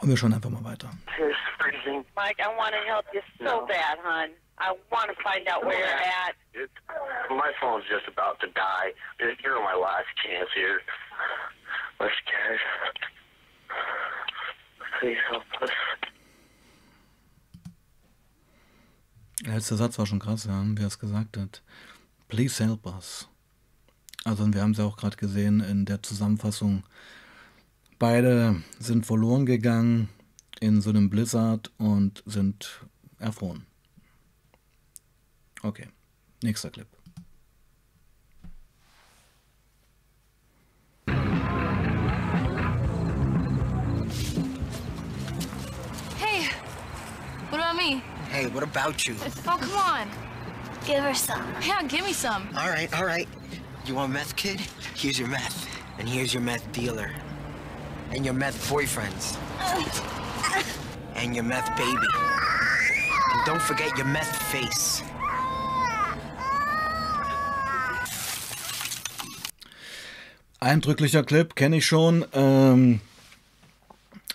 Und 0.00 0.08
wir 0.08 0.16
schauen 0.16 0.34
einfach 0.34 0.50
mal 0.50 0.64
weiter. 0.64 0.90
It's 1.18 1.36
freezing. 1.58 2.04
Mike, 2.16 2.36
I 2.40 2.48
want 2.58 2.72
to 2.74 2.80
help 2.86 3.04
you 3.14 3.20
so 3.38 3.44
No. 3.44 3.66
bad, 3.66 3.98
hon. 4.04 4.30
I 4.58 4.70
want 4.90 5.08
to 5.08 5.14
find 5.22 5.48
out 5.48 5.64
where 5.64 5.78
you're 5.78 6.04
at. 6.28 6.34
It, 6.52 6.70
my 7.30 7.50
phone's 7.60 7.84
just 7.90 8.06
about 8.06 8.38
to 8.40 8.46
die. 8.54 8.92
You're 9.42 9.60
my 9.62 9.74
last 9.74 10.06
chance 10.22 10.48
here. 10.54 10.80
We're 11.98 12.10
scared. 12.22 12.60
Please 15.00 15.18
help 15.30 15.42
us. 15.62 15.70
Der 19.44 19.54
letzte 19.54 19.76
Satz 19.76 19.98
war 19.98 20.06
schon 20.06 20.20
krass, 20.20 20.44
ja, 20.44 20.64
wie 20.64 20.80
er 20.82 20.86
es 20.86 20.98
gesagt 20.98 21.36
hat. 21.36 21.62
Please 22.28 22.64
help 22.64 22.86
us. 22.86 23.28
Also 24.24 24.50
wir 24.52 24.62
haben 24.62 24.70
es 24.70 24.78
ja 24.78 24.84
auch 24.84 24.96
gerade 24.96 25.16
gesehen 25.16 25.60
in 25.60 25.84
der 25.84 26.02
Zusammenfassung. 26.02 26.82
Beide 27.98 28.62
sind 28.78 29.04
verloren 29.04 29.44
gegangen 29.44 30.08
in 30.60 30.80
so 30.80 30.90
einem 30.90 31.10
Blizzard 31.10 31.70
und 31.76 32.22
sind 32.24 32.80
erfroren. 33.18 33.66
Okay, 35.62 35.88
nächster 36.42 36.70
Clip. 36.70 36.88
Hey, 48.34 48.48
what 48.48 48.64
about 48.64 49.06
you? 49.06 49.14
Oh, 49.46 49.58
come 49.60 49.78
on. 49.78 50.08
Give 50.84 51.04
her 51.04 51.14
some. 51.14 51.40
Yeah, 51.64 51.84
give 51.84 52.04
me 52.04 52.12
some. 52.12 52.48
All 52.56 52.68
right, 52.68 52.92
all 52.98 53.06
right. 53.06 53.28
You 53.86 53.94
want 53.94 54.12
meth, 54.12 54.34
kid? 54.34 54.60
Here's 54.96 55.20
your 55.20 55.28
meth. 55.28 55.68
And 56.00 56.08
here's 56.08 56.34
your 56.34 56.42
meth 56.42 56.72
dealer. 56.72 57.12
And 58.10 58.24
your 58.24 58.34
meth 58.34 58.58
boyfriends. 58.68 59.38
And 61.14 61.32
your 61.36 61.44
meth 61.44 61.76
baby. 61.76 62.08
And 63.34 63.46
don't 63.46 63.62
forget 63.62 63.96
your 63.96 64.06
meth 64.06 64.34
face. 64.50 65.04
Eindrücklicher 70.60 71.22
Clip, 71.24 71.54
kenne 71.54 71.76
ich 71.76 71.86
schon. 71.86 72.26
Ähm, 72.32 73.00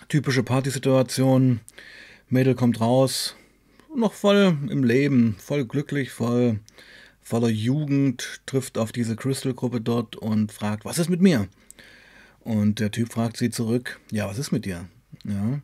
typische 0.08 0.42
Partysituation. 0.42 1.60
Mädel 2.30 2.54
kommt 2.54 2.80
raus, 2.80 3.34
noch 3.96 4.12
voll 4.12 4.56
im 4.68 4.84
Leben, 4.84 5.36
voll 5.38 5.64
glücklich, 5.64 6.10
voll 6.10 6.60
voller 7.30 7.48
Jugend, 7.48 8.40
trifft 8.46 8.76
auf 8.76 8.90
diese 8.90 9.14
Crystal-Gruppe 9.14 9.80
dort 9.80 10.16
und 10.16 10.50
fragt, 10.50 10.84
was 10.84 10.98
ist 10.98 11.10
mit 11.10 11.20
mir? 11.20 11.48
Und 12.40 12.80
der 12.80 12.90
Typ 12.90 13.12
fragt 13.12 13.36
sie 13.36 13.50
zurück, 13.50 14.00
ja, 14.10 14.26
was 14.26 14.38
ist 14.38 14.50
mit 14.50 14.64
dir? 14.64 14.88
Ja, 15.24 15.60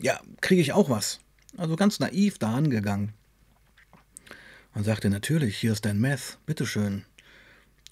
ja 0.00 0.20
kriege 0.40 0.62
ich 0.62 0.72
auch 0.72 0.88
was? 0.88 1.20
Also 1.56 1.76
ganz 1.76 2.00
naiv 2.00 2.38
da 2.38 2.54
angegangen. 2.54 3.12
Und 4.72 4.84
sagte, 4.84 5.10
natürlich, 5.10 5.58
hier 5.58 5.72
ist 5.72 5.84
dein 5.84 6.00
Meth, 6.00 6.38
bitteschön. 6.46 7.04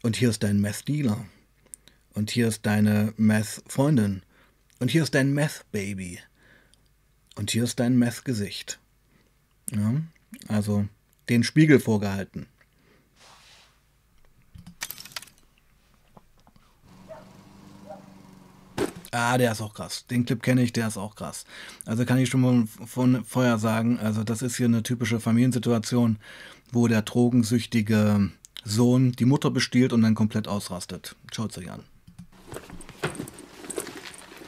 Und 0.02 0.16
hier 0.16 0.30
ist 0.30 0.42
dein 0.42 0.61
Meth-Dealer. 0.61 1.26
Und 2.14 2.30
hier 2.30 2.49
ist 2.49 2.64
deine 2.64 3.12
Meth-Freundin. 3.16 4.23
Und 4.78 4.90
hier 4.90 5.02
ist 5.02 5.14
dein 5.14 5.35
Meth-Baby. 5.35 6.21
Und 7.35 7.50
hier 7.50 7.64
ist 7.64 7.80
dein 7.80 7.99
Meth-Gesicht. 7.99 8.78
Ja, 9.72 9.94
also 10.48 10.87
den 11.28 11.42
Spiegel 11.42 11.80
vorgehalten. 11.80 12.46
Ah, 19.10 19.38
der 19.38 19.52
ist 19.52 19.62
auch 19.62 19.72
krass. 19.72 20.06
Den 20.06 20.26
Clip 20.26 20.42
kenne 20.42 20.62
ich, 20.62 20.72
der 20.72 20.87
ist 20.87 20.98
auch 20.98 21.14
krass. 21.14 21.44
Also 21.87 22.04
kann 22.04 22.18
ich 22.18 22.28
schon 22.28 22.42
von, 22.42 22.87
von 22.87 23.25
vorher 23.25 23.58
sagen, 23.58 23.98
also 23.98 24.22
das 24.22 24.42
ist 24.42 24.56
hier 24.56 24.66
eine 24.66 24.82
typische 24.82 25.18
Familiensituation, 25.18 26.18
wo 26.72 26.88
der 26.88 27.02
drogensüchtige 27.02 28.30
Sohn 28.64 29.12
die 29.12 29.25
Mutter 29.25 29.50
bestiehlt 29.50 29.92
und 29.92 30.02
dann 30.02 30.14
komplett 30.14 30.46
ausrastet. 30.46 31.16
Schaut 31.32 31.56
euch 31.56 31.70
an. 31.70 31.84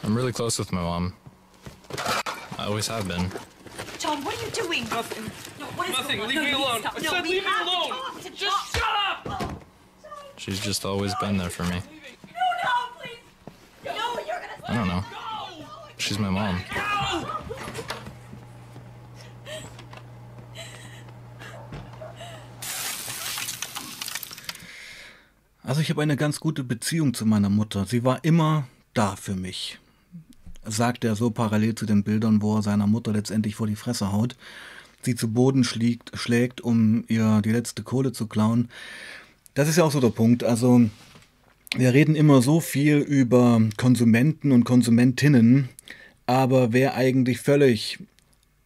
I'm 0.03 0.15
really 0.15 0.33
close 0.33 0.59
with 0.59 0.73
my 0.73 0.81
mom. 0.81 1.13
I 2.59 2.65
always 2.65 2.89
have 2.89 3.07
been. 3.09 3.31
John, 4.01 4.25
what 4.25 4.35
are 4.35 4.45
you 4.45 4.51
doing? 4.51 4.85
Nothing. 4.89 5.25
No, 5.61 5.67
what 5.77 5.89
is 5.91 5.97
Nothing. 5.97 6.17
going 6.19 6.31
on? 6.31 6.43
Leave 6.45 6.53
No, 6.53 6.59
me 6.59 6.65
alone. 6.65 6.81
stop. 6.81 6.95
I 6.97 7.01
no, 7.03 7.11
said 7.11 7.23
leave 7.27 7.45
me 7.45 7.51
alone. 7.63 7.91
Just 8.35 8.75
shut 8.75 8.83
up. 9.31 9.65
She's 10.37 10.59
just 10.61 10.85
always 10.87 11.15
been 11.17 11.37
there 11.37 11.51
for 11.51 11.65
me. 11.65 11.81
No, 11.81 12.47
no, 12.65 12.73
please. 12.99 13.19
No, 13.85 14.15
you're 14.27 14.41
gonna. 14.41 14.69
I 14.69 14.75
don't 14.75 14.89
know. 14.89 15.05
She's 15.99 16.19
my 16.19 16.31
mom. 16.31 16.63
Also 25.63 25.81
ich 25.81 25.91
habe 25.91 26.03
eine 26.03 26.17
ganz 26.17 26.41
gute 26.41 26.65
Beziehung 26.65 27.15
zu 27.15 27.27
meiner 27.27 27.51
Mutter. 27.51 27.85
Sie 27.87 28.05
war 28.05 28.25
immer 28.25 28.67
da 28.95 29.17
für 29.17 29.35
mich. 29.35 29.79
Sagt 30.71 31.05
er 31.05 31.17
so 31.17 31.31
parallel 31.31 31.75
zu 31.75 31.87
den 31.87 32.05
Bildern, 32.05 32.43
wo 32.43 32.57
er 32.57 32.63
seiner 32.63 32.87
Mutter 32.87 33.13
letztendlich 33.13 33.55
vor 33.57 33.67
die 33.67 33.77
Fresse 33.77 34.13
haut, 34.13 34.37
sie 35.03 35.15
zu 35.15 35.33
Boden 35.33 35.65
schlägt, 35.65 36.13
schlägt, 36.15 36.61
um 36.61 37.05
ihr 37.09 37.43
die 37.43 37.53
letzte 37.53 37.83
Kohle 37.83 38.13
zu 38.13 38.27
klauen. 38.27 38.69
Das 39.55 39.69
ist 39.69 39.77
ja 39.77 39.85
auch 39.85 39.93
so 39.93 40.01
der 40.01 40.11
Punkt. 40.11 40.45
Also 40.45 40.83
wir 41.77 41.93
reden 41.93 42.15
immer 42.15 42.43
so 42.43 42.61
viel 42.61 42.99
über 42.99 43.61
Konsumenten 43.77 44.53
und 44.53 44.65
Konsumentinnen, 44.65 45.69
aber 46.27 46.73
wer 46.73 46.95
eigentlich 46.95 47.41
völlig 47.41 47.99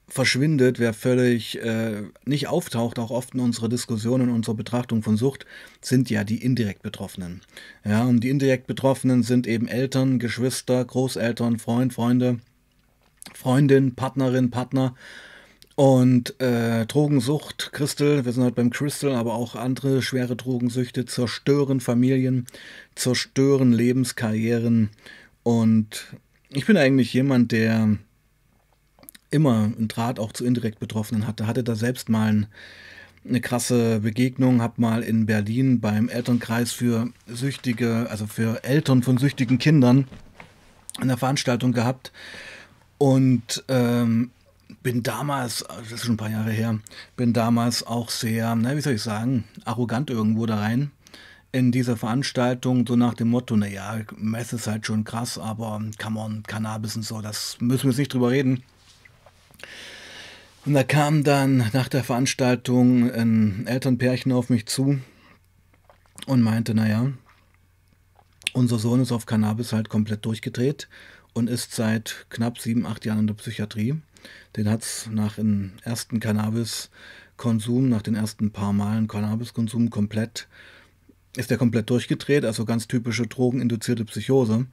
verschwindet, 0.09 0.79
wer 0.79 0.93
völlig 0.93 1.61
äh, 1.63 2.03
nicht 2.25 2.49
auftaucht, 2.49 2.99
auch 2.99 3.11
oft 3.11 3.35
in 3.35 3.41
unserer 3.41 3.69
Diskussion 3.69 4.21
und 4.21 4.31
unserer 4.31 4.55
Betrachtung 4.55 5.03
von 5.03 5.17
Sucht, 5.17 5.47
sind 5.81 6.11
ja 6.11 6.25
die 6.25 6.43
indirekt 6.43 6.83
Betroffenen. 6.83 7.41
Ja, 7.85 8.05
und 8.05 8.21
die 8.21 8.29
indirekt 8.29 8.67
Betroffenen 8.67 9.23
sind 9.23 9.47
eben 9.47 9.67
Eltern, 9.67 10.19
Geschwister, 10.19 10.85
Großeltern, 10.85 11.59
Freund, 11.59 11.95
Freunde, 11.95 12.39
Freundin, 13.35 13.95
Partnerin, 13.95 14.51
Partner. 14.51 14.95
Und 15.77 16.41
äh, 16.41 16.87
Drogensucht, 16.87 17.71
Crystal, 17.73 18.25
wir 18.25 18.33
sind 18.33 18.45
heute 18.45 18.55
beim 18.55 18.71
Crystal, 18.71 19.13
aber 19.17 19.35
auch 19.35 19.57
andere 19.57 20.03
schwere 20.03 20.37
Drogensüchte 20.37 21.05
zerstören 21.05 21.81
Familien, 21.81 22.47
zerstören 22.95 23.73
Lebenskarrieren. 23.73 24.91
Und 25.43 26.15
ich 26.51 26.67
bin 26.67 26.77
eigentlich 26.77 27.13
jemand, 27.13 27.51
der 27.51 27.99
immer 29.31 29.65
einen 29.65 29.89
Draht 29.89 30.19
auch 30.19 30.33
zu 30.33 30.45
indirekt 30.45 30.79
Betroffenen 30.79 31.27
hatte. 31.27 31.47
Hatte 31.47 31.65
da 31.65 31.75
selbst 31.75 32.09
mal 32.09 32.33
ein, 32.33 32.47
eine 33.29 33.41
krasse 33.41 34.01
Begegnung, 34.01 34.63
habe 34.63 34.81
mal 34.81 35.03
in 35.03 35.27
Berlin 35.27 35.81
beim 35.81 36.09
Elternkreis 36.09 36.73
für 36.73 37.09
Süchtige, 37.27 38.07
also 38.11 38.27
für 38.27 38.63
Eltern 38.65 39.03
von 39.03 39.19
süchtigen 39.19 39.59
Kindern 39.59 40.07
eine 41.01 41.17
Veranstaltung 41.17 41.73
gehabt 41.73 42.13
und 42.99 43.65
ähm, 43.69 44.31
bin 44.83 45.03
damals, 45.03 45.65
das 45.69 45.93
ist 45.93 46.05
schon 46.05 46.15
ein 46.15 46.19
paar 46.19 46.31
Jahre 46.31 46.51
her, 46.51 46.79
bin 47.17 47.33
damals 47.33 47.87
auch 47.87 48.11
sehr, 48.11 48.55
na, 48.55 48.77
wie 48.77 48.81
soll 48.81 48.95
ich 48.95 49.03
sagen, 49.03 49.45
arrogant 49.65 50.11
irgendwo 50.11 50.47
da 50.47 50.57
rein 50.57 50.91
in 51.55 51.71
dieser 51.71 51.97
Veranstaltung, 51.97 52.85
so 52.85 52.97
nach 52.97 53.15
dem 53.15 53.29
Motto, 53.29 53.57
naja, 53.57 54.01
Mess 54.17 54.53
ist 54.53 54.67
halt 54.67 54.87
schon 54.87 55.05
krass, 55.05 55.39
aber 55.39 55.81
come 56.03 56.19
on, 56.19 56.43
Cannabis 56.43 56.97
und 56.97 57.05
so, 57.05 57.21
das 57.21 57.59
müssen 57.61 57.85
wir 57.85 57.91
jetzt 57.91 57.99
nicht 57.99 58.13
drüber 58.13 58.31
reden. 58.31 58.65
Und 60.67 60.75
da 60.75 60.83
kam 60.83 61.25
dann 61.25 61.71
nach 61.73 61.89
der 61.89 62.05
Veranstaltung 62.05 63.11
ein 63.13 63.67
Elternpärchen 63.67 64.33
auf 64.33 64.49
mich 64.49 64.67
zu 64.67 64.99
und 66.27 66.41
meinte, 66.41 66.75
naja, 66.75 67.13
unser 68.55 68.79
Sohn 68.79 69.01
ist 69.01 69.13
auf 69.13 69.27
Cannabis 69.27 69.73
halt 69.73 69.89
komplett 69.89 70.25
durchgedreht 70.25 70.89
und 71.35 71.51
ist 71.51 71.75
seit 71.75 72.27
knapp 72.31 72.59
sieben, 72.59 72.87
acht 72.87 73.05
Jahren 73.05 73.21
in 73.21 73.27
der 73.27 73.35
Psychiatrie. 73.35 73.97
Den 74.57 74.71
hat 74.71 74.83
es 74.83 75.09
nach 75.11 75.35
dem 75.35 75.73
ersten 75.83 76.21
Cannabiskonsum, 76.21 77.89
nach 77.89 78.03
den 78.03 78.15
ersten 78.15 78.53
paar 78.53 78.73
Malen 78.73 79.09
Cannabiskonsum 79.09 79.91
komplett, 79.91 80.49
ist 81.37 81.51
er 81.51 81.59
komplett 81.59 81.91
durchgedreht, 81.91 82.45
also 82.45 82.65
ganz 82.65 82.87
typische 82.87 83.27
drogeninduzierte 83.27 84.05
Psychose. 84.05 84.67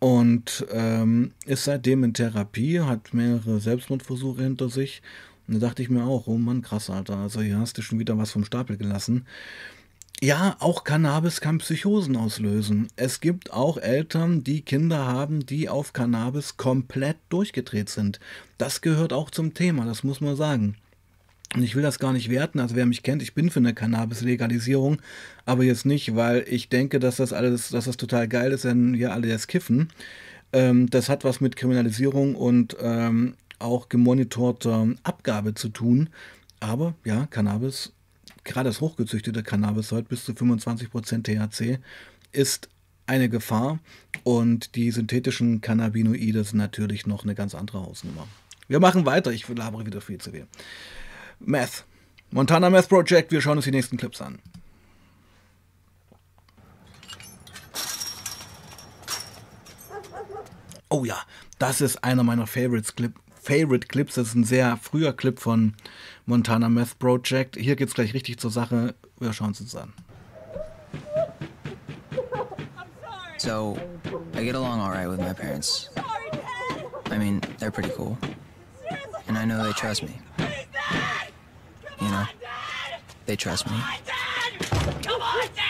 Und 0.00 0.66
ähm, 0.70 1.32
ist 1.44 1.64
seitdem 1.64 2.04
in 2.04 2.14
Therapie, 2.14 2.80
hat 2.80 3.12
mehrere 3.14 3.60
Selbstmordversuche 3.60 4.42
hinter 4.42 4.68
sich. 4.68 5.02
Und 5.46 5.54
da 5.54 5.68
dachte 5.68 5.82
ich 5.82 5.90
mir 5.90 6.04
auch, 6.04 6.26
oh 6.26 6.36
Mann, 6.36 6.62
krass, 6.62 6.90
Alter, 6.90 7.16
also 7.16 7.40
hier 7.40 7.58
hast 7.58 7.78
du 7.78 7.82
schon 7.82 7.98
wieder 7.98 8.18
was 8.18 8.30
vom 8.30 8.44
Stapel 8.44 8.76
gelassen. 8.76 9.26
Ja, 10.20 10.56
auch 10.58 10.82
Cannabis 10.82 11.40
kann 11.40 11.58
Psychosen 11.58 12.16
auslösen. 12.16 12.88
Es 12.96 13.20
gibt 13.20 13.52
auch 13.52 13.78
Eltern, 13.78 14.42
die 14.42 14.62
Kinder 14.62 15.06
haben, 15.06 15.46
die 15.46 15.68
auf 15.68 15.92
Cannabis 15.92 16.56
komplett 16.56 17.18
durchgedreht 17.28 17.88
sind. 17.88 18.18
Das 18.58 18.80
gehört 18.80 19.12
auch 19.12 19.30
zum 19.30 19.54
Thema, 19.54 19.84
das 19.84 20.02
muss 20.02 20.20
man 20.20 20.34
sagen. 20.34 20.76
Und 21.54 21.62
ich 21.62 21.74
will 21.74 21.82
das 21.82 21.98
gar 21.98 22.12
nicht 22.12 22.28
werten, 22.28 22.60
also 22.60 22.76
wer 22.76 22.84
mich 22.84 23.02
kennt, 23.02 23.22
ich 23.22 23.34
bin 23.34 23.50
für 23.50 23.60
eine 23.60 23.72
Cannabis-Legalisierung, 23.72 25.00
aber 25.46 25.64
jetzt 25.64 25.86
nicht, 25.86 26.14
weil 26.14 26.44
ich 26.46 26.68
denke, 26.68 26.98
dass 26.98 27.16
das 27.16 27.32
alles, 27.32 27.70
dass 27.70 27.86
das 27.86 27.96
total 27.96 28.28
geil 28.28 28.52
ist, 28.52 28.64
wenn 28.64 28.98
wir 28.98 29.12
alle 29.12 29.28
das 29.28 29.46
kiffen. 29.46 29.88
Ähm, 30.52 30.90
das 30.90 31.08
hat 31.08 31.24
was 31.24 31.40
mit 31.40 31.56
Kriminalisierung 31.56 32.34
und 32.34 32.76
ähm, 32.80 33.34
auch 33.58 33.88
gemonitorter 33.88 34.88
Abgabe 35.02 35.54
zu 35.54 35.70
tun. 35.70 36.10
Aber 36.60 36.94
ja, 37.04 37.26
Cannabis, 37.26 37.92
gerade 38.44 38.68
das 38.68 38.82
hochgezüchtete 38.82 39.42
Cannabis 39.42 39.90
heute 39.90 40.08
bis 40.08 40.24
zu 40.24 40.32
25% 40.32 41.22
THC, 41.22 41.78
ist 42.32 42.68
eine 43.06 43.30
Gefahr 43.30 43.78
und 44.22 44.74
die 44.74 44.90
synthetischen 44.90 45.62
Cannabinoide 45.62 46.44
sind 46.44 46.58
natürlich 46.58 47.06
noch 47.06 47.24
eine 47.24 47.34
ganz 47.34 47.54
andere 47.54 47.80
Hausnummer. 47.80 48.28
Wir 48.68 48.80
machen 48.80 49.06
weiter, 49.06 49.32
ich 49.32 49.48
labere 49.48 49.86
wieder 49.86 50.02
viel 50.02 50.18
zu 50.18 50.32
viel. 50.32 50.46
Meth. 51.40 51.84
Montana 52.30 52.70
Meth 52.70 52.88
Project, 52.88 53.32
wir 53.32 53.40
schauen 53.40 53.56
uns 53.56 53.64
die 53.64 53.70
nächsten 53.70 53.96
Clips 53.96 54.20
an. 54.20 54.38
Oh 60.90 61.04
ja, 61.04 61.18
das 61.58 61.80
ist 61.80 62.02
einer 62.02 62.22
meiner 62.22 62.46
Favorites 62.46 62.94
Clip, 62.94 63.12
Favorite 63.42 63.88
Clips. 63.88 64.14
Das 64.14 64.28
ist 64.28 64.34
ein 64.34 64.44
sehr 64.44 64.76
früher 64.78 65.12
Clip 65.12 65.38
von 65.38 65.74
Montana 66.26 66.68
Meth 66.68 66.98
Project. 66.98 67.56
Hier 67.56 67.76
geht's 67.76 67.94
gleich 67.94 68.14
richtig 68.14 68.38
zur 68.38 68.50
Sache. 68.50 68.94
Wir 69.18 69.32
schauen 69.32 69.48
uns 69.48 69.58
das 69.58 69.76
an. 69.76 69.92
So, 73.38 73.78
I 74.34 74.44
get 74.44 74.56
along 74.56 74.80
all 74.80 74.90
right 74.90 75.08
with 75.08 75.20
my 75.20 75.32
parents. 75.32 75.90
I 77.10 77.18
mean, 77.18 77.40
they're 77.58 77.70
pretty 77.70 77.92
cool. 77.96 78.18
And 79.28 79.38
I 79.38 79.44
know 79.44 79.62
they 79.62 79.72
trust 79.72 80.02
me. 80.02 80.20
You 82.00 82.08
know, 82.08 82.24
they 83.26 83.36
trust 83.36 83.70
me. 83.70 83.76
Come 85.02 85.20
on, 85.20 85.48
Dad! 85.54 85.67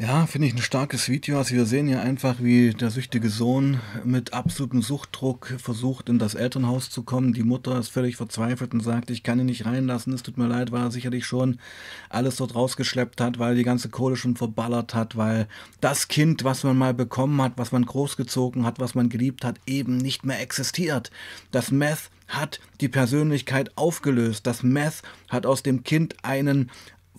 Ja, 0.00 0.26
finde 0.26 0.46
ich 0.46 0.54
ein 0.54 0.62
starkes 0.62 1.08
Video. 1.08 1.38
Also 1.38 1.56
wir 1.56 1.66
sehen 1.66 1.88
ja 1.88 2.00
einfach, 2.00 2.36
wie 2.38 2.70
der 2.70 2.90
süchtige 2.90 3.28
Sohn 3.30 3.80
mit 4.04 4.32
absolutem 4.32 4.80
Suchtdruck 4.80 5.56
versucht, 5.58 6.08
in 6.08 6.20
das 6.20 6.36
Elternhaus 6.36 6.88
zu 6.88 7.02
kommen. 7.02 7.32
Die 7.32 7.42
Mutter 7.42 7.76
ist 7.76 7.88
völlig 7.88 8.14
verzweifelt 8.14 8.72
und 8.74 8.80
sagt, 8.80 9.10
ich 9.10 9.24
kann 9.24 9.40
ihn 9.40 9.46
nicht 9.46 9.66
reinlassen. 9.66 10.12
Es 10.12 10.22
tut 10.22 10.38
mir 10.38 10.46
leid, 10.46 10.70
weil 10.70 10.82
er 10.82 10.90
sicherlich 10.92 11.26
schon 11.26 11.58
alles 12.10 12.36
dort 12.36 12.54
rausgeschleppt 12.54 13.20
hat, 13.20 13.40
weil 13.40 13.56
die 13.56 13.64
ganze 13.64 13.88
Kohle 13.88 14.14
schon 14.14 14.36
verballert 14.36 14.94
hat, 14.94 15.16
weil 15.16 15.48
das 15.80 16.06
Kind, 16.06 16.44
was 16.44 16.62
man 16.62 16.78
mal 16.78 16.94
bekommen 16.94 17.42
hat, 17.42 17.54
was 17.56 17.72
man 17.72 17.84
großgezogen 17.84 18.64
hat, 18.64 18.78
was 18.78 18.94
man 18.94 19.08
geliebt 19.08 19.44
hat, 19.44 19.58
eben 19.66 19.96
nicht 19.96 20.24
mehr 20.24 20.40
existiert. 20.40 21.10
Das 21.50 21.72
Meth 21.72 22.10
hat 22.28 22.60
die 22.80 22.88
Persönlichkeit 22.88 23.76
aufgelöst. 23.76 24.46
Das 24.46 24.62
Meth 24.62 25.02
hat 25.28 25.44
aus 25.44 25.64
dem 25.64 25.82
Kind 25.82 26.14
einen 26.22 26.70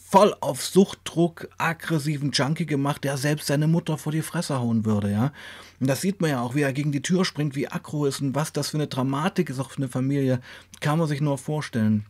voll 0.10 0.36
auf 0.41 0.65
Suchtdruck 0.65 1.50
aggressiven 1.60 2.32
Junkie 2.32 2.65
gemacht, 2.65 3.04
der 3.04 3.17
selbst 3.17 3.48
seine 3.48 3.67
Mutter 3.67 3.98
vor 3.98 4.12
die 4.12 4.24
Fresse 4.24 4.60
hauen 4.60 4.84
würde, 4.84 5.12
ja. 5.12 5.32
Und 5.80 5.88
das 5.88 6.02
sieht 6.02 6.19
man 6.19 6.32
ja 6.32 6.41
auch, 6.41 6.56
wie 6.56 6.62
er 6.62 6.74
gegen 6.74 6.91
die 6.91 7.04
Tür 7.04 7.26
springt, 7.26 7.56
wie 7.56 7.67
aggro 7.67 8.06
ist 8.06 8.19
und 8.19 8.34
was 8.34 8.52
das 8.52 8.69
für 8.69 8.78
eine 8.78 8.88
Dramatik 8.88 9.50
ist 9.50 9.60
auch 9.60 9.69
für 9.69 9.78
eine 9.78 9.88
Familie, 9.88 10.41
kann 10.80 10.98
man 10.98 11.08
sich 11.08 11.22
nur 11.22 11.38
vorstellen. 11.38 12.06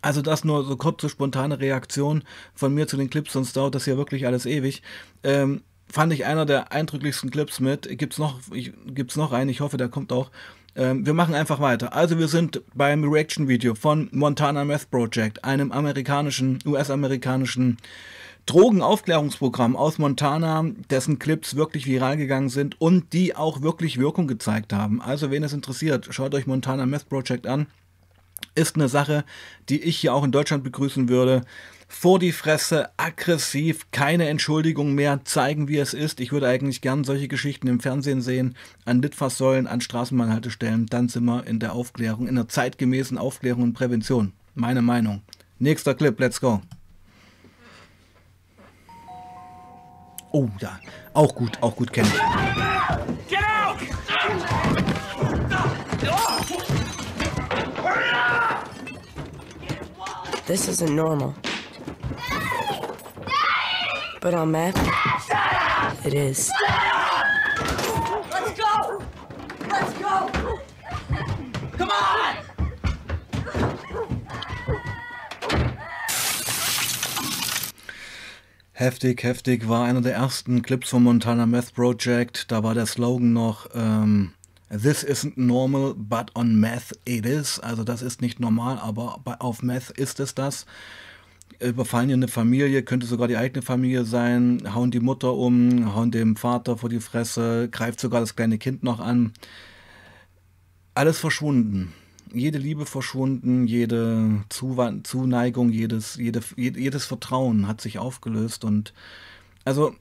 Also 0.00 0.22
das 0.22 0.44
nur 0.44 0.64
so 0.64 0.76
kurze 0.76 1.08
spontane 1.08 1.60
Reaktion 1.60 2.22
von 2.54 2.72
mir 2.72 2.86
zu 2.86 2.96
den 2.96 3.10
Clips, 3.10 3.34
sonst 3.34 3.54
dauert 3.54 3.74
das 3.74 3.86
ja 3.86 3.98
wirklich 3.98 4.26
alles 4.26 4.46
ewig. 4.46 4.82
Ähm, 5.22 5.62
fand 5.88 6.12
ich 6.12 6.24
einer 6.24 6.46
der 6.46 6.72
eindrücklichsten 6.72 7.30
Clips 7.30 7.60
mit. 7.60 7.98
Gibt's 7.98 8.18
noch, 8.18 8.40
ich, 8.52 8.72
gibt's 8.86 9.16
noch 9.16 9.32
einen, 9.32 9.50
ich 9.50 9.60
hoffe, 9.60 9.76
der 9.76 9.88
kommt 9.88 10.12
auch. 10.12 10.30
Ähm, 10.76 11.04
wir 11.04 11.14
machen 11.14 11.34
einfach 11.34 11.60
weiter. 11.60 11.94
Also 11.94 12.18
wir 12.18 12.28
sind 12.28 12.62
beim 12.74 13.04
Reaction-Video 13.04 13.74
von 13.74 14.08
Montana 14.12 14.64
Meth 14.64 14.90
Project, 14.90 15.44
einem 15.44 15.72
amerikanischen, 15.72 16.58
US-amerikanischen 16.64 17.78
Drogenaufklärungsprogramm 18.46 19.76
aus 19.76 19.98
Montana, 19.98 20.64
dessen 20.90 21.18
Clips 21.18 21.56
wirklich 21.56 21.86
viral 21.86 22.16
gegangen 22.16 22.48
sind 22.48 22.80
und 22.80 23.12
die 23.12 23.36
auch 23.36 23.62
wirklich 23.62 23.98
Wirkung 23.98 24.26
gezeigt 24.26 24.72
haben. 24.72 25.00
Also 25.00 25.30
wen 25.30 25.44
es 25.44 25.52
interessiert, 25.52 26.08
schaut 26.10 26.34
euch 26.34 26.46
Montana 26.46 26.86
Meth 26.86 27.08
Project 27.08 27.46
an. 27.46 27.66
Ist 28.54 28.76
eine 28.76 28.88
Sache, 28.88 29.24
die 29.68 29.80
ich 29.82 29.98
hier 29.98 30.14
auch 30.14 30.24
in 30.24 30.32
Deutschland 30.32 30.64
begrüßen 30.64 31.08
würde 31.08 31.42
vor 31.90 32.20
die 32.20 32.30
Fresse, 32.30 32.88
aggressiv, 32.96 33.90
keine 33.90 34.28
Entschuldigung 34.28 34.94
mehr, 34.94 35.24
zeigen, 35.24 35.66
wie 35.66 35.78
es 35.78 35.92
ist. 35.92 36.20
Ich 36.20 36.30
würde 36.30 36.46
eigentlich 36.46 36.80
gern 36.80 37.02
solche 37.02 37.26
Geschichten 37.26 37.66
im 37.66 37.80
Fernsehen 37.80 38.22
sehen, 38.22 38.54
an 38.84 39.02
Litfaßsäulen, 39.02 39.66
an 39.66 39.80
Straßenbahnhaltestellen. 39.80 40.86
Dann 40.86 41.08
sind 41.08 41.24
wir 41.24 41.44
in 41.46 41.58
der 41.58 41.72
Aufklärung, 41.72 42.28
in 42.28 42.36
der 42.36 42.48
zeitgemäßen 42.48 43.18
Aufklärung 43.18 43.64
und 43.64 43.72
Prävention. 43.72 44.32
Meine 44.54 44.82
Meinung. 44.82 45.22
Nächster 45.58 45.94
Clip, 45.94 46.18
let's 46.20 46.40
go. 46.40 46.62
Oh 50.30 50.48
ja, 50.60 50.78
auch 51.12 51.34
gut, 51.34 51.60
auch 51.60 51.74
gut 51.74 51.92
kenne 51.92 52.08
ich. 52.08 53.28
Get 53.28 53.40
out! 53.42 53.78
This 60.46 60.68
isn't 60.68 60.94
normal. 60.94 61.34
But 64.20 64.34
on 64.34 64.50
meth, 64.50 64.76
it 66.04 66.12
is. 66.12 66.50
Let's 68.30 68.52
go! 68.58 69.02
Let's 69.66 69.92
go! 69.94 70.30
Come 71.78 71.90
on! 71.90 72.36
Heftig, 78.72 79.22
heftig 79.22 79.68
war 79.68 79.84
einer 79.84 80.02
der 80.02 80.14
ersten 80.14 80.60
Clips 80.60 80.90
vom 80.90 81.04
Montana 81.04 81.46
Meth 81.46 81.74
Project. 81.74 82.52
Da 82.52 82.62
war 82.62 82.74
der 82.74 82.84
Slogan 82.84 83.32
noch 83.32 83.68
ähm, 83.74 84.34
This 84.68 85.02
isn't 85.02 85.38
normal, 85.38 85.94
but 85.94 86.30
on 86.34 86.60
meth 86.60 86.92
it 87.06 87.24
is. 87.24 87.58
Also 87.58 87.84
das 87.84 88.02
ist 88.02 88.20
nicht 88.20 88.38
normal, 88.38 88.78
aber 88.78 89.18
auf 89.38 89.62
Meth 89.62 89.90
ist 89.90 90.20
es 90.20 90.34
das. 90.34 90.66
Überfallen 91.60 92.10
eine 92.10 92.28
Familie, 92.28 92.82
könnte 92.82 93.06
sogar 93.06 93.28
die 93.28 93.36
eigene 93.36 93.62
Familie 93.62 94.04
sein, 94.04 94.62
hauen 94.74 94.90
die 94.90 95.00
Mutter 95.00 95.34
um, 95.34 95.94
hauen 95.94 96.10
dem 96.10 96.36
Vater 96.36 96.78
vor 96.78 96.88
die 96.88 97.00
Fresse, 97.00 97.68
greift 97.70 98.00
sogar 98.00 98.20
das 98.20 98.36
kleine 98.36 98.58
Kind 98.58 98.82
noch 98.82 99.00
an. 99.00 99.32
Alles 100.94 101.18
verschwunden 101.18 101.92
jede 102.32 102.58
Liebe 102.58 102.86
verschwunden, 102.86 103.66
jede 103.66 104.44
Zuneigung, 104.48 105.70
jedes, 105.70 106.16
jede, 106.16 106.40
jedes 106.56 107.06
Vertrauen 107.06 107.66
hat 107.66 107.80
sich 107.80 107.98
aufgelöst 107.98 108.64
und 108.64 108.92
also 109.64 109.94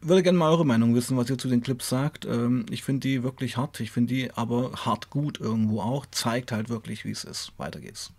würde 0.00 0.22
gerne 0.22 0.38
mal 0.38 0.50
eure 0.50 0.66
Meinung 0.66 0.94
wissen, 0.94 1.16
was 1.16 1.28
ihr 1.28 1.38
zu 1.38 1.48
den 1.48 1.62
Clips 1.62 1.88
sagt. 1.88 2.24
Ähm, 2.24 2.66
ich 2.70 2.84
finde 2.84 3.00
die 3.00 3.22
wirklich 3.22 3.56
hart, 3.56 3.80
ich 3.80 3.90
finde 3.90 4.14
die 4.14 4.30
aber 4.32 4.72
hart 4.84 5.10
gut 5.10 5.40
irgendwo 5.40 5.80
auch, 5.80 6.06
zeigt 6.06 6.52
halt 6.52 6.68
wirklich, 6.68 7.04
wie 7.04 7.10
es 7.10 7.24
ist. 7.24 7.52
Weiter 7.56 7.80
geht's. 7.80 8.12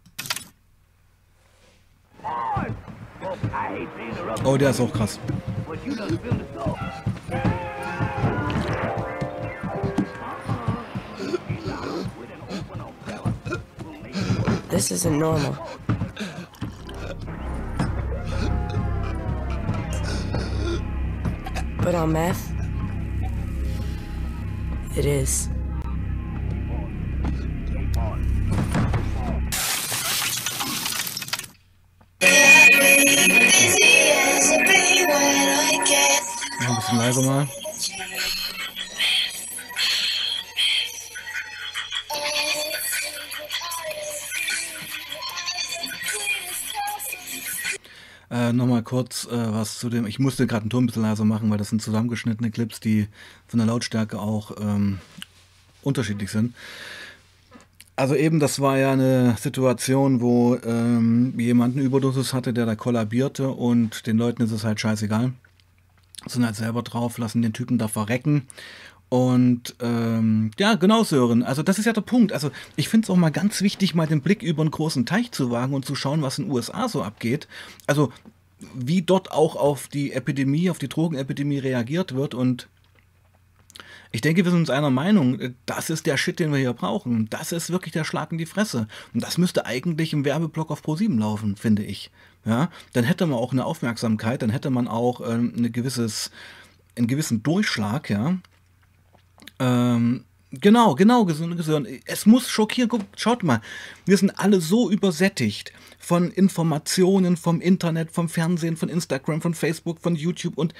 Oh, 4.43 4.57
der 4.57 4.69
ist 4.69 4.79
auch 4.79 4.91
krass. 4.91 5.19
This 14.69 14.91
isn't 14.91 15.17
normal. 15.19 15.57
But 21.81 21.95
on 21.95 22.11
meth, 22.11 22.51
it 24.95 25.05
is. 25.05 25.49
Noch 32.21 32.29
ein 36.69 36.75
bisschen 36.75 36.97
leiser 36.97 37.21
mal. 37.21 37.47
Äh, 48.31 48.53
Nochmal 48.53 48.83
kurz 48.83 49.25
äh, 49.25 49.29
was 49.31 49.79
zu 49.79 49.89
dem. 49.89 50.05
Ich 50.05 50.19
musste 50.19 50.45
gerade 50.45 50.63
einen 50.63 50.69
Ton 50.69 50.83
ein 50.83 50.87
bisschen 50.87 51.01
leiser 51.03 51.25
machen, 51.25 51.49
weil 51.49 51.57
das 51.57 51.69
sind 51.69 51.81
zusammengeschnittene 51.81 52.51
Clips, 52.51 52.79
die 52.79 53.07
von 53.47 53.59
der 53.59 53.67
Lautstärke 53.67 54.19
auch 54.19 54.51
ähm, 54.59 54.99
unterschiedlich 55.81 56.29
sind. 56.29 56.53
Also 57.99 58.15
eben, 58.15 58.39
das 58.39 58.61
war 58.61 58.77
ja 58.77 58.93
eine 58.93 59.35
Situation, 59.37 60.21
wo 60.21 60.55
ähm, 60.63 61.37
jemand 61.37 61.75
eine 61.75 61.83
Überdosis 61.83 62.33
hatte, 62.33 62.53
der 62.53 62.65
da 62.65 62.75
kollabierte 62.75 63.49
und 63.49 64.07
den 64.07 64.17
Leuten 64.17 64.41
ist 64.41 64.53
es 64.53 64.63
halt 64.63 64.79
scheißegal. 64.79 65.33
Sind 66.25 66.45
halt 66.45 66.55
selber 66.55 66.81
drauf, 66.81 67.17
lassen 67.17 67.41
den 67.41 67.51
Typen 67.51 67.77
da 67.77 67.89
verrecken. 67.89 68.47
Und 69.09 69.75
ähm, 69.81 70.51
ja, 70.57 70.75
genau, 70.75 71.03
Sören. 71.03 71.43
Also 71.43 71.61
das 71.61 71.77
ist 71.77 71.83
ja 71.83 71.91
der 71.91 71.99
Punkt. 71.99 72.31
Also 72.31 72.51
ich 72.77 72.87
finde 72.87 73.03
es 73.03 73.09
auch 73.09 73.17
mal 73.17 73.31
ganz 73.31 73.61
wichtig, 73.61 73.95
mal 73.95 74.07
den 74.07 74.21
Blick 74.21 74.43
über 74.43 74.61
einen 74.61 74.71
großen 74.71 75.05
Teich 75.05 75.33
zu 75.33 75.51
wagen 75.51 75.73
und 75.73 75.83
zu 75.83 75.93
schauen, 75.93 76.21
was 76.21 76.39
in 76.39 76.45
den 76.45 76.53
USA 76.53 76.87
so 76.87 77.03
abgeht. 77.03 77.49
Also 77.85 78.13
wie 78.73 79.01
dort 79.01 79.33
auch 79.33 79.57
auf 79.57 79.89
die 79.89 80.13
Epidemie, 80.13 80.69
auf 80.69 80.79
die 80.79 80.87
Drogenepidemie 80.87 81.59
reagiert 81.59 82.15
wird. 82.15 82.33
Und 82.33 82.69
ich 84.11 84.21
denke, 84.21 84.43
wir 84.43 84.51
sind 84.51 84.61
uns 84.61 84.69
einer 84.69 84.89
Meinung, 84.89 85.53
das 85.65 85.89
ist 85.89 86.07
der 86.07 86.17
Shit, 86.17 86.39
den 86.39 86.51
wir 86.51 86.57
hier 86.57 86.73
brauchen. 86.73 87.29
Das 87.29 87.51
ist 87.51 87.69
wirklich 87.69 87.93
der 87.93 88.03
Schlag 88.03 88.31
in 88.31 88.39
die 88.39 88.47
Fresse. 88.47 88.87
Und 89.13 89.23
das 89.23 89.37
müsste 89.37 89.65
eigentlich 89.65 90.13
im 90.13 90.25
Werbeblock 90.25 90.71
auf 90.71 90.83
Pro7 90.83 91.19
laufen, 91.19 91.55
finde 91.55 91.83
ich. 91.83 92.09
Ja, 92.45 92.69
dann 92.93 93.03
hätte 93.03 93.27
man 93.27 93.37
auch 93.37 93.51
eine 93.51 93.65
Aufmerksamkeit, 93.65 94.41
dann 94.41 94.49
hätte 94.49 94.69
man 94.69 94.87
auch 94.87 95.21
ähm, 95.29 95.53
eine 95.55 95.69
gewisses, 95.69 96.31
einen 96.97 97.07
gewissen 97.07 97.43
Durchschlag, 97.43 98.09
ja. 98.09 98.37
Ähm, 99.59 100.23
genau, 100.51 100.95
genau, 100.95 101.25
gesund, 101.25 101.59
Es 102.05 102.25
muss 102.25 102.49
schockieren. 102.49 102.89
Guck, 102.89 103.01
schaut 103.15 103.43
mal, 103.43 103.61
wir 104.05 104.17
sind 104.17 104.39
alle 104.39 104.61
so 104.61 104.89
übersättigt 104.89 105.73
von 105.99 106.31
Informationen 106.31 107.37
vom 107.37 107.61
Internet, 107.61 108.11
vom 108.11 108.29
Fernsehen, 108.29 108.77
von 108.77 108.89
Instagram, 108.89 109.41
von 109.41 109.53
Facebook, 109.53 109.99
von 109.99 110.15
YouTube 110.15 110.57
und 110.57 110.73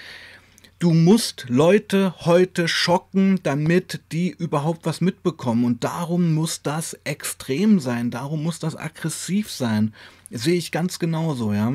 du 0.79 0.93
musst 0.93 1.45
Leute 1.49 2.15
heute 2.21 2.67
schocken, 2.67 3.39
damit 3.43 4.01
die 4.11 4.29
überhaupt 4.29 4.85
was 4.85 5.01
mitbekommen. 5.01 5.65
Und 5.65 5.83
darum 5.83 6.33
muss 6.33 6.61
das 6.61 6.97
extrem 7.03 7.79
sein, 7.79 8.11
darum 8.11 8.41
muss 8.41 8.59
das 8.59 8.75
aggressiv 8.75 9.51
sein. 9.51 9.93
Sehe 10.31 10.55
ich 10.55 10.71
ganz 10.71 10.99
genauso, 10.99 11.53
ja. 11.53 11.67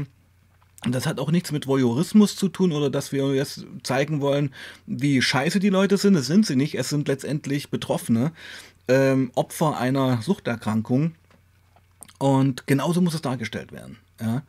Und 0.84 0.94
das 0.94 1.06
hat 1.06 1.18
auch 1.18 1.30
nichts 1.30 1.50
mit 1.52 1.66
Voyeurismus 1.66 2.36
zu 2.36 2.48
tun 2.48 2.72
oder 2.72 2.90
dass 2.90 3.12
wir 3.12 3.34
jetzt 3.34 3.64
zeigen 3.82 4.20
wollen, 4.20 4.52
wie 4.86 5.22
scheiße 5.22 5.58
die 5.58 5.70
Leute 5.70 5.96
sind. 5.96 6.14
Das 6.14 6.26
sind 6.26 6.44
sie 6.46 6.56
nicht. 6.56 6.74
Es 6.74 6.90
sind 6.90 7.08
letztendlich 7.08 7.70
Betroffene, 7.70 8.32
ähm, 8.88 9.30
Opfer 9.34 9.78
einer 9.78 10.20
Suchterkrankung. 10.20 11.14
Und 12.18 12.66
genauso 12.66 13.00
muss 13.00 13.14
es 13.14 13.22
dargestellt 13.22 13.72
werden. 13.72 13.98
Ja? 14.20 14.42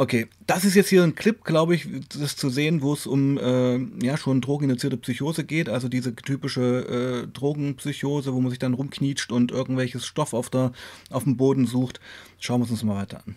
Okay, 0.00 0.28
das 0.46 0.64
ist 0.64 0.76
jetzt 0.76 0.88
hier 0.88 1.02
ein 1.02 1.14
Clip, 1.14 1.44
glaube 1.44 1.74
ich, 1.74 1.86
das 2.18 2.34
zu 2.34 2.48
sehen, 2.48 2.80
wo 2.80 2.94
es 2.94 3.06
um 3.06 3.36
äh, 3.36 3.76
ja 4.02 4.16
schon 4.16 4.40
drogeninduzierte 4.40 4.96
Psychose 4.96 5.44
geht, 5.44 5.68
also 5.68 5.90
diese 5.90 6.16
typische 6.16 7.26
äh, 7.26 7.30
Drogenpsychose, 7.30 8.32
wo 8.32 8.40
man 8.40 8.48
sich 8.48 8.58
dann 8.58 8.72
rumknietscht 8.72 9.30
und 9.30 9.52
irgendwelches 9.52 10.06
Stoff 10.06 10.32
auf, 10.32 10.48
der, 10.48 10.72
auf 11.10 11.24
dem 11.24 11.36
Boden 11.36 11.66
sucht. 11.66 12.00
Schauen 12.38 12.62
wir 12.62 12.70
uns 12.70 12.82
mal 12.82 12.96
weiter 12.96 13.22
an. 13.26 13.36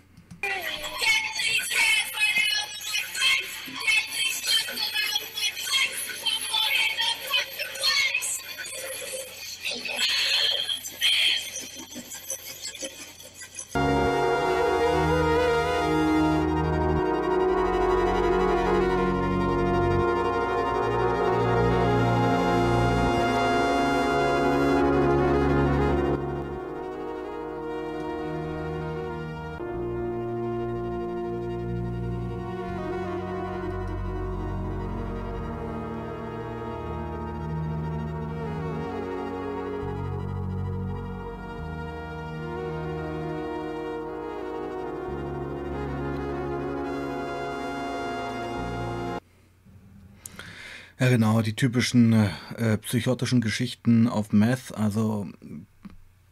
Ja, 51.00 51.10
genau, 51.10 51.42
die 51.42 51.56
typischen 51.56 52.14
äh, 52.14 52.78
psychotischen 52.78 53.42
Geschichten 53.42 54.08
auf 54.08 54.32
Meth. 54.32 54.76
Also, 54.76 55.28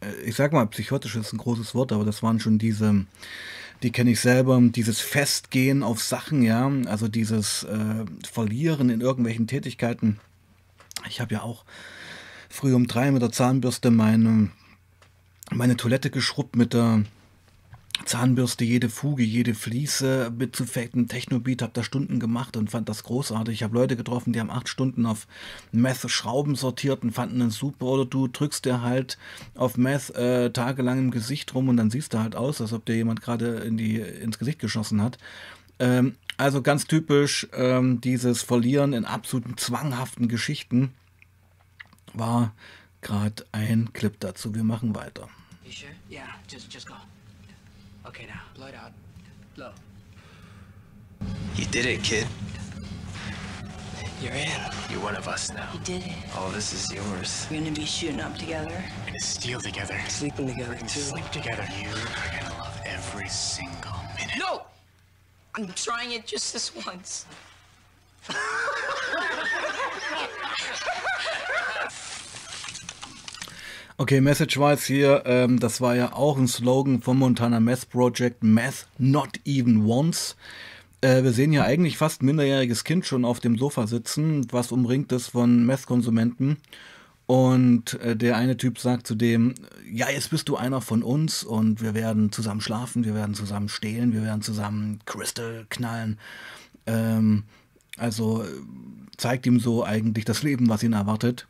äh, 0.02 0.13
ich 0.24 0.36
sag 0.36 0.54
mal, 0.54 0.67
psychotisch 0.67 1.15
ist 1.15 1.34
ein 1.34 1.39
großes 1.39 1.74
Wort, 1.74 1.91
aber 1.91 2.06
das 2.06 2.21
waren 2.21 2.39
schon 2.39 2.60
diese, 2.60 3.06
die 3.82 3.91
kenne 3.91 4.12
ich 4.12 4.19
selber, 4.19 4.62
dieses 4.62 5.00
Festgehen 5.00 5.82
auf 5.82 6.04
Sachen, 6.04 6.43
ja, 6.43 6.71
also 6.86 7.08
dieses 7.08 7.63
äh, 7.63 8.06
Verlieren 8.32 8.89
in 8.89 9.02
irgendwelchen 9.02 9.47
Tätigkeiten. 9.47 10.19
Ich 11.10 11.19
habe 11.19 11.34
ja 11.34 11.41
auch 11.41 11.65
früh 12.47 12.76
um 12.76 12.86
drei 12.86 13.12
mit 13.12 13.24
der 13.24 13.32
Zahnbürste 13.32 13.89
meine, 13.89 14.52
meine 15.50 15.76
Toilette 15.76 16.12
geschrubbt 16.12 16.56
mit 16.56 16.74
der 16.74 17.04
Zahnbürste, 18.06 18.63
jede 18.63 18.89
Fuge, 18.89 19.23
jede 19.23 19.54
Fliese 19.54 20.32
mit 20.36 20.56
zu 20.56 20.65
fetten 20.65 21.08
Technobeat, 21.08 21.62
habe 21.62 21.73
da 21.73 21.84
Stunden 21.84 22.19
gemacht 22.19 22.58
und 22.58 22.71
fand 22.71 22.89
das 22.89 23.04
großartig. 23.04 23.56
Ich 23.56 23.63
habe 23.63 23.75
Leute 23.75 23.95
getroffen, 23.95 24.34
die 24.34 24.39
haben 24.39 24.49
acht 24.49 24.69
Stunden 24.69 25.06
auf 25.06 25.27
Meth 25.71 26.10
Schrauben 26.10 26.56
sortiert 26.56 27.04
und 27.04 27.12
fanden 27.12 27.41
es 27.41 27.56
super. 27.56 27.86
Oder 27.86 28.06
du 28.06 28.27
drückst 28.27 28.65
dir 28.65 28.82
halt 28.82 29.17
auf 29.56 29.77
Meth 29.77 30.15
äh, 30.15 30.51
tagelang 30.51 30.99
im 30.99 31.12
Gesicht 31.12 31.54
rum 31.54 31.69
und 31.69 31.77
dann 31.77 31.91
siehst 31.91 32.13
du 32.13 32.19
halt 32.19 32.36
aus, 32.36 32.62
als 32.62 32.73
ob 32.73 32.86
dir 32.86 32.95
jemand 32.95 33.21
gerade 33.21 33.60
in 33.60 33.77
ins 33.77 34.39
Gesicht 34.39 34.60
geschossen 34.60 35.01
hat. 35.01 35.17
Ähm, 35.80 36.15
also 36.38 36.62
ganz 36.62 36.86
typisch 36.86 37.47
ähm, 37.54 38.01
dieses 38.01 38.41
Verlieren 38.41 38.93
in 38.93 39.06
absoluten 39.06 39.58
zwanghaften 39.58 40.27
Geschichten 40.27 40.93
war 42.13 42.54
gerade 43.01 43.45
ein 43.51 43.93
Clip 43.93 44.19
dazu. 44.19 44.56
Wir 44.56 44.63
machen 44.63 44.95
weiter. 44.95 45.30
You 45.63 45.71
sure? 45.71 45.91
Yeah, 46.10 46.27
just 46.49 46.73
just 46.73 46.88
go. 46.88 46.95
Okay, 48.12 48.26
now 48.26 48.41
blow 48.56 48.67
it 48.67 48.76
out. 48.76 48.91
Blow. 49.56 49.71
You 51.56 51.63
did 51.67 51.86
it, 51.86 52.04
kid. 52.04 52.28
You're 54.21 54.34
in. 54.34 54.52
You're 54.89 55.00
one 55.00 55.15
of 55.15 55.30
us 55.30 55.50
now. 55.54 55.69
You 55.74 55.80
did 55.80 56.06
it. 56.06 56.12
All 56.36 56.50
this 56.50 56.74
is 56.74 56.93
yours. 56.93 57.47
We're 57.50 57.62
gonna 57.62 57.71
be 57.71 57.86
shooting 57.86 58.19
up 58.19 58.38
together. 58.38 58.84
We're 59.00 59.06
gonna 59.06 59.19
steal 59.21 59.62
together. 59.62 59.97
Sleeping 60.10 60.45
together 60.45 60.71
We're 60.71 60.76
gonna 60.76 60.89
too. 60.89 61.00
sleep 61.00 61.30
together. 61.32 61.65
You 61.80 61.88
are 61.88 62.41
gonna 62.41 62.60
love 62.60 62.82
every 62.84 63.30
single 63.30 63.95
minute. 64.19 64.36
No! 64.38 64.63
I'm 65.56 65.69
trying 65.69 66.12
it 66.12 66.28
just 66.28 66.52
this 66.52 66.76
once. 66.86 67.26
Okay, 74.02 74.20
Message 74.20 74.58
war 74.58 74.72
jetzt 74.72 74.86
hier, 74.86 75.22
ähm, 75.28 75.60
das 75.60 75.80
war 75.80 75.96
ja 75.96 76.14
auch 76.14 76.36
ein 76.36 76.48
Slogan 76.48 77.04
vom 77.04 77.20
Montana 77.20 77.60
Meth 77.60 77.88
Project, 77.88 78.42
Meth 78.42 78.88
Not 78.98 79.40
Even 79.46 79.86
Once. 79.86 80.36
Äh, 81.02 81.22
wir 81.22 81.34
sehen 81.34 81.54
ja 81.54 81.66
eigentlich 81.66 82.00
fast 82.00 82.24
ein 82.24 82.26
minderjähriges 82.26 82.84
Kind 82.84 83.06
schon 83.06 83.24
auf 83.24 83.40
dem 83.40 83.60
Sofa 83.60 83.86
sitzen, 83.86 84.48
was 84.52 84.72
umringt 84.72 85.12
ist 85.12 85.28
von 85.28 85.68
Meth-Konsumenten. 85.68 86.58
Und 87.28 87.94
äh, 88.02 88.16
der 88.16 88.38
eine 88.38 88.58
Typ 88.58 88.80
sagt 88.80 89.06
zu 89.06 89.14
dem, 89.14 89.54
ja, 89.88 90.10
jetzt 90.10 90.32
bist 90.32 90.50
du 90.50 90.56
einer 90.58 90.82
von 90.82 91.04
uns 91.04 91.44
und 91.44 91.84
wir 91.84 91.94
werden 91.94 92.32
zusammen 92.32 92.62
schlafen, 92.62 93.06
wir 93.06 93.14
werden 93.14 93.36
zusammen 93.36 93.70
stehlen, 93.70 94.14
wir 94.14 94.24
werden 94.24 94.42
zusammen 94.42 94.98
Crystal 95.06 95.68
knallen. 95.70 96.18
Ähm, 96.88 97.44
also 97.98 98.44
zeigt 99.16 99.46
ihm 99.46 99.60
so 99.60 99.86
eigentlich 99.86 100.26
das 100.26 100.42
Leben, 100.42 100.70
was 100.70 100.82
ihn 100.82 100.94
erwartet. 100.94 101.46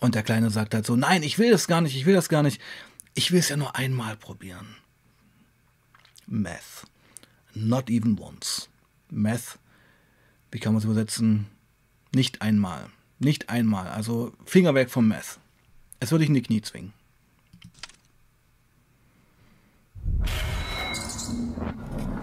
Und 0.00 0.14
der 0.14 0.22
Kleine 0.22 0.50
sagt 0.50 0.74
halt 0.74 0.86
so, 0.86 0.96
nein, 0.96 1.22
ich 1.22 1.38
will 1.38 1.50
das 1.50 1.68
gar 1.68 1.80
nicht, 1.80 1.96
ich 1.96 2.06
will 2.06 2.14
das 2.14 2.28
gar 2.28 2.42
nicht. 2.42 2.60
Ich 3.14 3.30
will 3.30 3.40
es 3.40 3.48
ja 3.48 3.56
nur 3.56 3.76
einmal 3.76 4.16
probieren. 4.16 4.76
Meth. 6.26 6.86
Not 7.54 7.90
even 7.90 8.18
once. 8.18 8.68
Meth, 9.10 9.58
wie 10.50 10.58
kann 10.58 10.72
man 10.72 10.78
es 10.78 10.84
übersetzen? 10.84 11.48
Nicht 12.14 12.40
einmal. 12.40 12.88
Nicht 13.18 13.50
einmal. 13.50 13.88
Also 13.88 14.32
Finger 14.44 14.74
weg 14.74 14.90
vom 14.90 15.08
Meth. 15.08 15.38
Es 16.00 16.10
würde 16.10 16.24
ich 16.24 16.28
in 16.28 16.34
die 16.34 16.42
Knie 16.42 16.62
zwingen. 16.62 16.92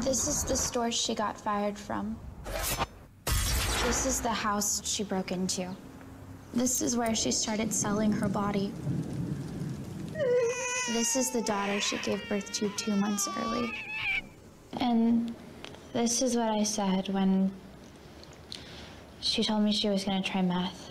This 0.01 0.27
is 0.27 0.43
the 0.47 0.55
store 0.55 0.91
she 0.91 1.13
got 1.13 1.39
fired 1.39 1.77
from. 1.77 2.15
This 3.85 4.05
is 4.05 4.19
the 4.21 4.29
house 4.29 4.81
she 4.83 5.03
broke 5.03 5.31
into. 5.31 5.75
This 6.53 6.81
is 6.81 6.97
where 6.97 7.15
she 7.15 7.31
started 7.31 7.73
selling 7.73 8.11
her 8.11 8.27
body. 8.27 8.71
This 10.93 11.15
is 11.15 11.29
the 11.29 11.41
daughter 11.41 11.79
she 11.79 11.97
gave 11.99 12.27
birth 12.27 12.51
to 12.53 12.69
two 12.69 12.95
months 12.95 13.27
early. 13.37 13.71
And 14.79 15.33
this 15.93 16.21
is 16.21 16.35
what 16.35 16.49
I 16.49 16.63
said 16.63 17.09
when 17.09 17.51
she 19.21 19.43
told 19.43 19.61
me 19.61 19.71
she 19.71 19.89
was 19.89 20.03
gonna 20.03 20.23
try 20.23 20.41
meth. 20.41 20.89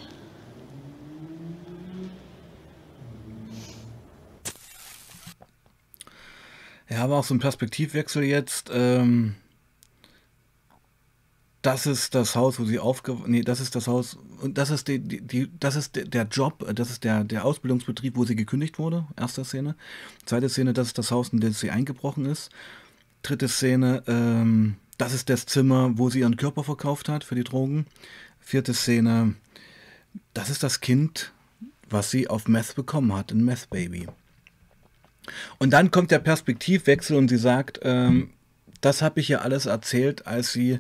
Ja, 6.88 6.96
er 6.96 7.02
aber 7.04 7.18
auch 7.18 7.24
so 7.24 7.34
ein 7.34 7.38
Perspektivwechsel 7.38 8.22
jetzt. 8.22 8.70
Ähm, 8.72 9.34
das 11.62 11.86
ist 11.86 12.14
das 12.14 12.36
Haus, 12.36 12.60
wo 12.60 12.64
sie 12.64 12.78
aufge... 12.78 13.16
Nee, 13.26 13.42
das 13.42 13.60
ist 13.60 13.74
das 13.74 13.88
Haus... 13.88 14.16
Und 14.40 14.58
das 14.58 14.70
ist, 14.70 14.86
die, 14.88 15.00
die, 15.00 15.20
die, 15.20 15.50
das 15.58 15.74
ist 15.74 15.96
der 15.96 16.24
Job, 16.24 16.64
das 16.74 16.90
ist 16.90 17.02
der, 17.04 17.24
der 17.24 17.44
Ausbildungsbetrieb, 17.44 18.16
wo 18.16 18.24
sie 18.24 18.36
gekündigt 18.36 18.78
wurde. 18.78 19.06
Erste 19.16 19.44
Szene. 19.44 19.74
Zweite 20.24 20.48
Szene, 20.48 20.72
das 20.72 20.88
ist 20.88 20.98
das 20.98 21.10
Haus, 21.10 21.30
in 21.30 21.40
das 21.40 21.58
sie 21.58 21.70
eingebrochen 21.70 22.26
ist. 22.26 22.50
Dritte 23.22 23.48
Szene, 23.48 24.04
ähm, 24.06 24.76
das 24.98 25.14
ist 25.14 25.28
das 25.28 25.46
Zimmer, 25.46 25.98
wo 25.98 26.10
sie 26.10 26.20
ihren 26.20 26.36
Körper 26.36 26.62
verkauft 26.62 27.08
hat 27.08 27.24
für 27.24 27.34
die 27.34 27.44
Drogen. 27.44 27.86
Vierte 28.40 28.74
Szene, 28.74 29.34
das 30.34 30.50
ist 30.50 30.62
das 30.62 30.80
Kind, 30.80 31.32
was 31.90 32.10
sie 32.10 32.28
auf 32.28 32.46
Meth 32.46 32.76
bekommen 32.76 33.12
hat, 33.14 33.32
ein 33.32 33.44
Meth-Baby. 33.44 34.06
Und 35.58 35.70
dann 35.72 35.90
kommt 35.90 36.10
der 36.10 36.20
Perspektivwechsel 36.20 37.16
und 37.16 37.28
sie 37.28 37.36
sagt, 37.36 37.80
ähm, 37.82 38.30
das 38.80 39.02
habe 39.02 39.20
ich 39.20 39.30
ihr 39.30 39.42
alles 39.42 39.66
erzählt, 39.66 40.26
als 40.26 40.52
sie 40.52 40.78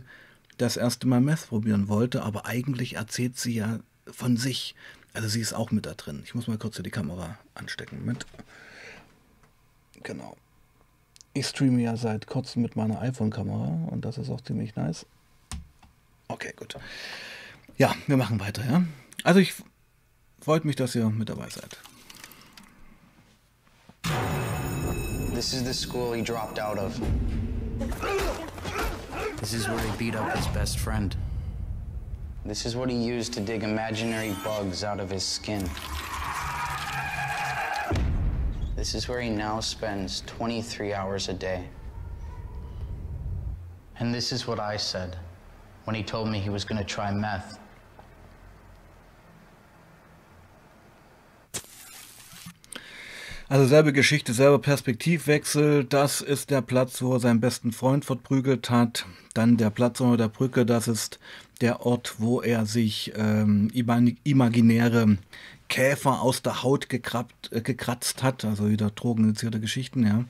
das 0.58 0.76
erste 0.76 1.06
Mal 1.06 1.20
Meth 1.20 1.48
probieren 1.48 1.88
wollte, 1.88 2.22
aber 2.22 2.46
eigentlich 2.46 2.96
erzählt 2.96 3.38
sie 3.38 3.54
ja 3.54 3.80
von 4.06 4.36
sich. 4.36 4.74
Also 5.14 5.28
sie 5.28 5.40
ist 5.40 5.54
auch 5.54 5.70
mit 5.70 5.86
da 5.86 5.94
drin. 5.94 6.22
Ich 6.24 6.34
muss 6.34 6.46
mal 6.46 6.58
kurz 6.58 6.76
hier 6.76 6.82
die 6.82 6.90
Kamera 6.90 7.38
anstecken. 7.54 8.04
Mit. 8.04 8.26
Genau. 10.02 10.36
Ich 11.32 11.46
streame 11.46 11.80
ja 11.82 11.96
seit 11.96 12.26
kurzem 12.26 12.62
mit 12.62 12.76
meiner 12.76 13.00
iPhone-Kamera 13.00 13.88
und 13.90 14.04
das 14.04 14.18
ist 14.18 14.30
auch 14.30 14.40
ziemlich 14.40 14.76
nice. 14.76 15.06
Okay, 16.28 16.52
gut. 16.56 16.76
Ja, 17.76 17.94
wir 18.06 18.16
machen 18.16 18.40
weiter, 18.40 18.64
ja. 18.64 18.84
Also 19.24 19.40
ich 19.40 19.54
freut 20.40 20.64
mich, 20.64 20.76
dass 20.76 20.94
ihr 20.94 21.08
mit 21.10 21.28
dabei 21.28 21.48
seid. 21.48 21.78
This 25.34 25.52
is 25.52 25.64
the 25.64 25.72
school 25.72 26.14
he 26.14 26.22
dropped 26.22 26.58
out 26.58 26.78
of. 26.78 27.00
This 29.40 29.54
is 29.54 29.68
where 29.68 29.78
he 29.78 29.96
beat 29.96 30.16
up 30.16 30.34
his 30.36 30.46
best 30.48 30.80
friend. 30.80 31.14
This 32.44 32.66
is 32.66 32.74
what 32.74 32.90
he 32.90 32.96
used 32.96 33.32
to 33.34 33.40
dig 33.40 33.62
imaginary 33.62 34.34
bugs 34.42 34.82
out 34.82 34.98
of 34.98 35.10
his 35.10 35.22
skin. 35.22 35.68
This 38.74 38.94
is 38.94 39.08
where 39.08 39.20
he 39.20 39.30
now 39.30 39.60
spends 39.60 40.22
23 40.26 40.92
hours 40.92 41.28
a 41.28 41.34
day. 41.34 41.68
And 44.00 44.12
this 44.12 44.32
is 44.32 44.46
what 44.46 44.58
I 44.58 44.76
said 44.76 45.16
when 45.84 45.94
he 45.94 46.02
told 46.02 46.28
me 46.28 46.40
he 46.40 46.50
was 46.50 46.64
gonna 46.64 46.84
try 46.84 47.12
meth. 47.12 47.60
Also 53.50 53.66
selbe 53.66 53.94
Geschichte, 53.94 54.34
selber 54.34 54.58
Perspektivwechsel. 54.58 55.84
Das 55.84 56.20
ist 56.20 56.50
der 56.50 56.60
Platz, 56.60 57.00
wo 57.00 57.14
er 57.14 57.20
seinen 57.20 57.40
besten 57.40 57.72
Freund 57.72 58.04
verprügelt 58.04 58.68
hat. 58.68 59.06
Dann 59.32 59.56
der 59.56 59.70
Platz 59.70 60.02
unter 60.02 60.18
der 60.18 60.28
Brücke, 60.28 60.66
das 60.66 60.86
ist 60.86 61.18
der 61.62 61.86
Ort, 61.86 62.16
wo 62.18 62.42
er 62.42 62.66
sich 62.66 63.14
ähm, 63.16 63.70
imaginäre 63.72 65.16
Käfer 65.68 66.20
aus 66.20 66.42
der 66.42 66.62
Haut 66.62 66.90
gekrabbt, 66.90 67.50
äh, 67.50 67.62
gekratzt 67.62 68.22
hat. 68.22 68.44
Also 68.44 68.68
wieder 68.68 68.90
drogeninitiierte 68.90 69.60
Geschichten, 69.60 70.06
ja. 70.06 70.24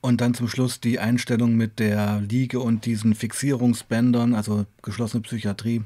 Und 0.00 0.20
dann 0.20 0.34
zum 0.34 0.48
Schluss 0.48 0.80
die 0.80 1.00
Einstellung 1.00 1.56
mit 1.56 1.80
der 1.80 2.20
Liege 2.20 2.60
und 2.60 2.86
diesen 2.86 3.14
Fixierungsbändern, 3.14 4.34
also 4.34 4.64
geschlossene 4.82 5.22
Psychiatrie. 5.22 5.82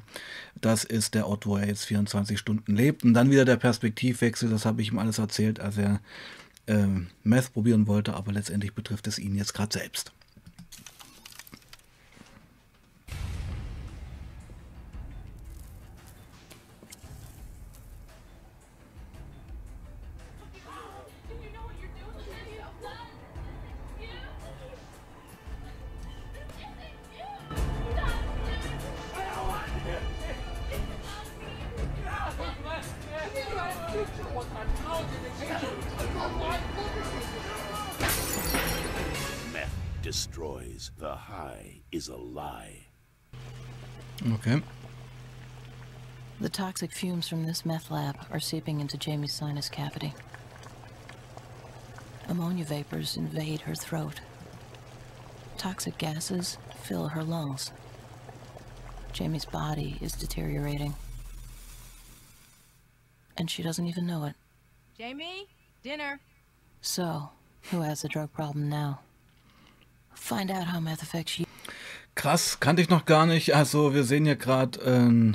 Das 0.60 0.84
ist 0.84 1.14
der 1.14 1.26
Ort, 1.26 1.46
wo 1.46 1.56
er 1.56 1.66
jetzt 1.66 1.86
24 1.86 2.38
Stunden 2.38 2.76
lebt. 2.76 3.04
Und 3.04 3.14
dann 3.14 3.30
wieder 3.30 3.46
der 3.46 3.56
Perspektivwechsel, 3.56 4.50
das 4.50 4.66
habe 4.66 4.82
ich 4.82 4.92
ihm 4.92 4.98
alles 4.98 5.18
erzählt, 5.18 5.60
als 5.60 5.78
er 5.78 6.00
äh, 6.66 6.86
Meth 7.24 7.52
probieren 7.54 7.86
wollte, 7.86 8.14
aber 8.14 8.32
letztendlich 8.32 8.74
betrifft 8.74 9.06
es 9.06 9.18
ihn 9.18 9.34
jetzt 9.34 9.54
gerade 9.54 9.72
selbst. 9.72 10.12
Toxic 46.92 47.08
fumes 47.08 47.28
from 47.28 47.46
this 47.46 47.64
meth 47.64 47.90
lab 47.90 48.16
are 48.30 48.40
seeping 48.40 48.80
into 48.80 48.96
Jamie's 48.98 49.32
sinus 49.32 49.68
cavity. 49.68 50.12
Ammonia 52.28 52.64
vapors 52.64 53.16
invade 53.16 53.62
her 53.62 53.74
throat. 53.74 54.20
Toxic 55.56 55.96
gases 55.98 56.58
fill 56.82 57.08
her 57.08 57.22
lungs. 57.22 57.72
Jamie's 59.12 59.46
body 59.46 59.96
is 60.00 60.12
deteriorating. 60.12 60.94
And 63.36 63.50
she 63.50 63.62
doesn't 63.62 63.86
even 63.86 64.06
know 64.06 64.24
it. 64.24 64.34
Jamie, 64.98 65.48
dinner. 65.82 66.20
So, 66.82 67.30
who 67.70 67.82
has 67.82 68.04
a 68.04 68.08
drug 68.08 68.32
problem 68.32 68.68
now? 68.68 69.00
Find 70.14 70.50
out 70.50 70.66
how 70.66 70.80
meth 70.80 71.02
affects 71.02 71.38
you. 71.38 71.46
Krass, 72.14 72.60
kannte 72.60 72.82
ich 72.82 72.90
noch 72.90 73.06
gar 73.06 73.26
nicht. 73.26 73.54
Also 73.54 73.94
wir 73.94 74.04
sehen 74.04 74.26
hier 74.26 74.36
gerade, 74.36 74.78
ähm, 74.80 75.34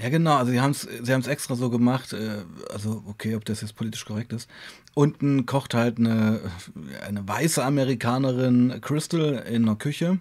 ja 0.00 0.08
genau, 0.08 0.36
also 0.36 0.52
sie 0.52 0.60
haben 0.60 0.70
es 0.70 0.80
sie 0.80 1.12
haben's 1.12 1.26
extra 1.26 1.54
so 1.54 1.70
gemacht, 1.70 2.12
äh, 2.12 2.44
also 2.72 3.02
okay, 3.06 3.34
ob 3.34 3.44
das 3.44 3.60
jetzt 3.60 3.76
politisch 3.76 4.04
korrekt 4.04 4.32
ist. 4.32 4.48
Unten 4.94 5.46
kocht 5.46 5.74
halt 5.74 5.98
eine, 5.98 6.40
eine 7.06 7.26
weiße 7.26 7.64
Amerikanerin 7.64 8.80
Crystal 8.80 9.34
in 9.48 9.66
der 9.66 9.76
Küche. 9.76 10.18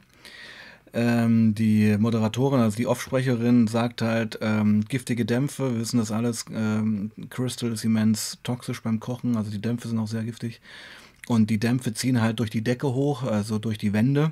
Ähm, 0.92 1.54
die 1.54 1.96
Moderatorin, 1.98 2.62
also 2.62 2.76
die 2.76 2.88
Offsprecherin, 2.88 3.68
sagt 3.68 4.02
halt, 4.02 4.39
ähm, 4.42 4.86
giftige 4.86 5.24
Dämpfe, 5.24 5.72
wir 5.72 5.80
wissen 5.80 6.00
das 6.00 6.12
alles, 6.12 6.46
ähm, 6.52 7.12
Crystal 7.30 7.72
ist 7.72 7.86
immens 7.86 8.39
toxisch 8.44 8.82
beim 8.82 9.00
Kochen, 9.00 9.38
also 9.38 9.52
die 9.52 9.62
Dämpfe 9.62 9.88
sind 9.88 10.00
auch 10.00 10.08
sehr 10.08 10.24
giftig. 10.24 10.62
Und 11.28 11.52
die 11.52 11.60
Dämpfe 11.60 11.94
ziehen 11.94 12.22
halt 12.22 12.39
durch 12.39 12.50
die 12.50 12.63
Decke 12.63 12.88
hoch, 12.88 13.22
also 13.22 13.60
durch 13.60 13.78
die 13.78 13.94
Wände. 13.94 14.32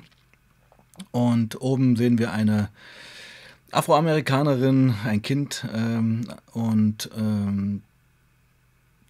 Und 1.12 1.60
oben 1.60 1.94
sehen 1.94 2.18
wir 2.18 2.32
eine 2.32 2.70
Afroamerikanerin, 3.70 4.94
ein 5.04 5.22
Kind 5.22 5.66
ähm, 5.74 6.26
und 6.52 7.10
ähm, 7.16 7.82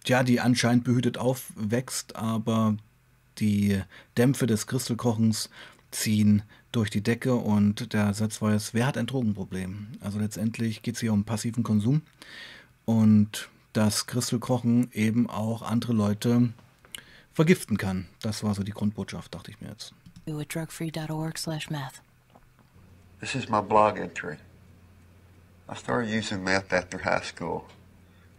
ja, 0.05 0.23
die 0.23 0.39
anscheinend 0.39 0.83
behütet 0.83 1.17
aufwächst, 1.17 2.15
aber 2.15 2.75
die 3.37 3.81
Dämpfe 4.17 4.47
des 4.47 4.67
Christelkochens 4.67 5.49
ziehen 5.91 6.43
durch 6.71 6.89
die 6.89 7.01
Decke 7.01 7.35
und 7.35 7.93
der 7.93 8.13
Satz 8.13 8.41
war 8.41 8.51
jetzt, 8.51 8.73
wer 8.73 8.85
hat 8.85 8.97
ein 8.97 9.07
Drogenproblem? 9.07 9.87
Also 10.01 10.19
letztendlich 10.19 10.81
geht 10.81 10.95
es 10.95 11.01
hier 11.01 11.13
um 11.13 11.23
passiven 11.23 11.63
Konsum 11.63 12.01
und 12.85 13.49
dass 13.73 14.07
Christelkochen 14.07 14.89
eben 14.93 15.29
auch 15.29 15.61
andere 15.61 15.93
Leute 15.93 16.49
vergiften 17.33 17.77
kann. 17.77 18.07
Das 18.21 18.43
war 18.43 18.53
so 18.53 18.63
die 18.63 18.71
Grundbotschaft, 18.71 19.33
dachte 19.33 19.51
ich 19.51 19.61
mir 19.61 19.69
jetzt. 19.69 19.93
at 20.27 20.53
drugfree.org 20.53 21.37
slash 21.37 21.69
meth. 21.69 22.01
This 23.19 23.35
is 23.35 23.49
my 23.49 23.61
blog 23.61 23.97
entry. 23.97 24.37
I 25.71 25.75
started 25.75 26.09
using 26.09 26.43
meth 26.43 26.73
after 26.73 26.97
high 26.97 27.21
school. 27.21 27.67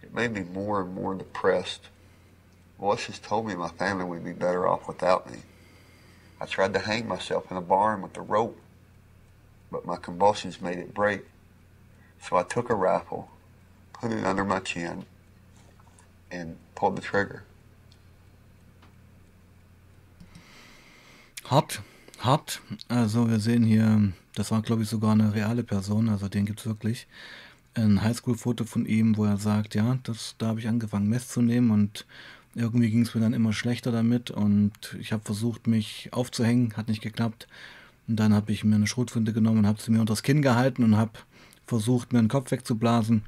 It 0.02 0.12
made 0.12 0.32
me 0.32 0.42
more 0.42 0.80
and 0.80 0.92
more 0.92 1.14
depressed. 1.14 1.82
Voices 2.80 3.20
told 3.20 3.46
me 3.46 3.54
my 3.54 3.68
family 3.68 4.04
would 4.04 4.24
be 4.24 4.32
better 4.32 4.66
off 4.66 4.88
without 4.88 5.30
me. 5.30 5.38
I 6.40 6.46
tried 6.46 6.72
to 6.72 6.80
hang 6.80 7.06
myself 7.06 7.48
in 7.48 7.56
a 7.56 7.60
barn 7.60 8.02
with 8.02 8.16
a 8.16 8.20
rope, 8.20 8.58
but 9.70 9.86
my 9.86 9.94
convulsions 9.94 10.60
made 10.60 10.78
it 10.78 10.92
break. 10.92 11.22
So 12.20 12.36
I 12.36 12.42
took 12.42 12.68
a 12.68 12.74
rifle, 12.74 13.30
put 13.92 14.10
it 14.10 14.24
under 14.24 14.44
my 14.44 14.58
chin, 14.58 15.04
and 16.32 16.56
pulled 16.74 16.96
the 16.96 17.02
trigger. 17.02 17.44
Hart, 21.44 21.78
hart. 22.24 22.60
Also 22.88 23.28
wir 23.28 23.40
sehen 23.40 23.64
hier, 23.64 24.12
das 24.34 24.50
war 24.50 24.62
glaube 24.62 24.82
ich 24.82 24.88
sogar 24.88 25.12
eine 25.12 25.34
reale 25.34 25.62
Person, 25.62 26.08
also 26.08 26.28
den 26.28 26.46
gibt 26.46 26.60
es 26.60 26.66
wirklich. 26.66 27.06
Ein 27.74 28.02
Highschool-Foto 28.02 28.64
von 28.64 28.86
ihm, 28.86 29.16
wo 29.16 29.24
er 29.24 29.36
sagt, 29.36 29.74
ja, 29.74 29.98
das, 30.02 30.34
da 30.38 30.48
habe 30.48 30.60
ich 30.60 30.68
angefangen 30.68 31.08
Mess 31.08 31.28
zu 31.28 31.40
nehmen 31.40 31.70
und 31.70 32.06
irgendwie 32.54 32.90
ging 32.90 33.02
es 33.02 33.14
mir 33.14 33.20
dann 33.20 33.32
immer 33.32 33.52
schlechter 33.52 33.92
damit 33.92 34.30
und 34.30 34.96
ich 34.98 35.12
habe 35.12 35.22
versucht, 35.24 35.66
mich 35.66 36.08
aufzuhängen, 36.12 36.76
hat 36.76 36.88
nicht 36.88 37.02
geklappt. 37.02 37.46
Und 38.08 38.16
dann 38.16 38.34
habe 38.34 38.50
ich 38.50 38.64
mir 38.64 38.74
eine 38.74 38.88
Schrotflinte 38.88 39.32
genommen 39.32 39.58
und 39.58 39.66
habe 39.68 39.80
sie 39.80 39.92
mir 39.92 40.00
unter 40.00 40.12
das 40.12 40.24
Kinn 40.24 40.42
gehalten 40.42 40.82
und 40.82 40.96
habe 40.96 41.12
versucht, 41.66 42.12
mir 42.12 42.18
den 42.18 42.28
Kopf 42.28 42.50
wegzublasen. 42.50 43.22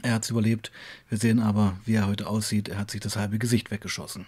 Er 0.00 0.14
hat 0.14 0.24
es 0.24 0.30
überlebt. 0.30 0.72
Wir 1.10 1.18
sehen 1.18 1.40
aber, 1.40 1.76
wie 1.84 1.94
er 1.94 2.06
heute 2.06 2.26
aussieht. 2.28 2.70
Er 2.70 2.78
hat 2.78 2.90
sich 2.90 3.00
das 3.00 3.16
halbe 3.16 3.38
Gesicht 3.38 3.70
weggeschossen. 3.70 4.24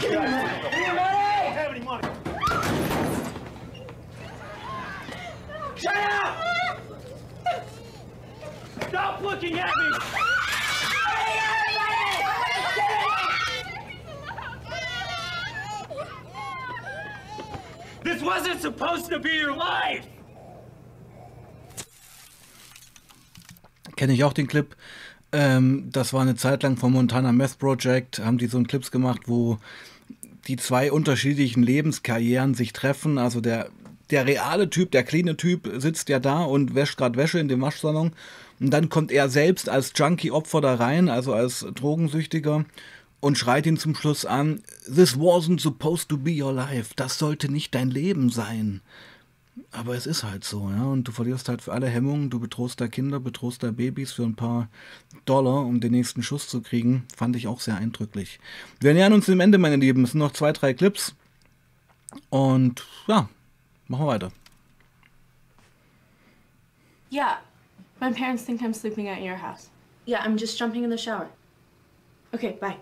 Give 0.00 0.12
me 0.12 0.28
money! 0.28 0.60
Give 0.62 0.82
me 0.82 0.94
money! 0.94 1.14
I 1.14 1.44
don't 1.44 1.54
have 1.54 1.70
any 1.70 1.80
money. 1.84 2.08
Shut 5.76 5.96
up! 5.96 6.80
Stop 8.88 9.22
looking 9.22 9.58
at 9.60 9.70
me! 9.78 9.98
This 18.02 18.19
wasn't 18.30 18.60
supposed 18.60 19.10
to 19.10 19.18
be 19.18 19.30
your 19.44 19.56
life! 19.56 20.06
Kenne 23.96 24.12
ich 24.12 24.24
auch 24.24 24.32
den 24.32 24.46
Clip. 24.46 24.76
Ähm, 25.32 25.88
das 25.92 26.12
war 26.12 26.22
eine 26.22 26.36
Zeit 26.36 26.62
lang 26.62 26.76
vom 26.76 26.92
Montana 26.92 27.32
Meth 27.32 27.58
Project, 27.58 28.20
haben 28.20 28.38
die 28.38 28.46
so 28.46 28.56
einen 28.56 28.66
Clips 28.66 28.90
gemacht, 28.90 29.22
wo 29.26 29.58
die 30.46 30.56
zwei 30.56 30.90
unterschiedlichen 30.90 31.62
Lebenskarrieren 31.62 32.54
sich 32.54 32.72
treffen. 32.72 33.18
Also 33.18 33.40
der, 33.40 33.68
der 34.10 34.26
reale 34.26 34.70
Typ, 34.70 34.90
der 34.92 35.02
cleane 35.02 35.36
Typ 35.36 35.70
sitzt 35.76 36.08
ja 36.08 36.18
da 36.18 36.44
und 36.44 36.74
wäscht 36.74 36.96
gerade 36.96 37.18
Wäsche 37.18 37.40
in 37.40 37.48
dem 37.48 37.60
Waschsalon. 37.60 38.12
Und 38.60 38.70
dann 38.70 38.88
kommt 38.88 39.12
er 39.12 39.28
selbst 39.28 39.68
als 39.68 39.92
Junkie-Opfer 39.94 40.60
da 40.60 40.74
rein, 40.76 41.08
also 41.08 41.34
als 41.34 41.66
Drogensüchtiger, 41.74 42.64
und 43.20 43.38
schreit 43.38 43.66
ihn 43.66 43.76
zum 43.76 43.94
Schluss 43.94 44.24
an, 44.24 44.62
This 44.84 45.16
wasn't 45.16 45.60
supposed 45.60 46.08
to 46.08 46.16
be 46.16 46.42
your 46.42 46.52
life. 46.52 46.92
Das 46.96 47.18
sollte 47.18 47.50
nicht 47.50 47.74
dein 47.74 47.90
Leben 47.90 48.30
sein. 48.30 48.80
Aber 49.72 49.94
es 49.94 50.06
ist 50.06 50.24
halt 50.24 50.44
so, 50.44 50.70
ja. 50.70 50.84
Und 50.84 51.04
du 51.04 51.12
verlierst 51.12 51.48
halt 51.48 51.62
für 51.62 51.72
alle 51.72 51.88
Hemmungen. 51.88 52.30
Du 52.30 52.40
bedrohst 52.40 52.80
da 52.80 52.88
Kinder, 52.88 53.20
bedrohst 53.20 53.62
da 53.62 53.70
Babys 53.70 54.12
für 54.12 54.22
ein 54.22 54.36
paar 54.36 54.68
Dollar, 55.26 55.64
um 55.66 55.80
den 55.80 55.92
nächsten 55.92 56.22
Schuss 56.22 56.48
zu 56.48 56.62
kriegen. 56.62 57.04
Fand 57.14 57.36
ich 57.36 57.46
auch 57.46 57.60
sehr 57.60 57.76
eindrücklich. 57.76 58.40
Wir 58.80 58.94
nähern 58.94 59.12
uns 59.12 59.26
dem 59.26 59.40
Ende, 59.40 59.58
meine 59.58 59.76
Lieben. 59.76 60.04
Es 60.04 60.12
sind 60.12 60.20
noch 60.20 60.32
zwei, 60.32 60.52
drei 60.52 60.72
Clips. 60.72 61.14
Und 62.30 62.84
ja, 63.06 63.28
machen 63.86 64.06
wir 64.06 64.06
weiter. 64.06 64.32
Yeah, 67.12 67.40
My 68.00 68.10
parents 68.10 68.44
think 68.44 68.62
I'm 68.62 68.72
sleeping 68.72 69.08
at 69.08 69.20
your 69.20 69.36
house. 69.36 69.68
Yeah, 70.06 70.20
I'm 70.22 70.38
just 70.38 70.58
jumping 70.58 70.84
in 70.84 70.90
the 70.90 70.96
shower. 70.96 71.28
Okay, 72.32 72.56
bye. 72.58 72.76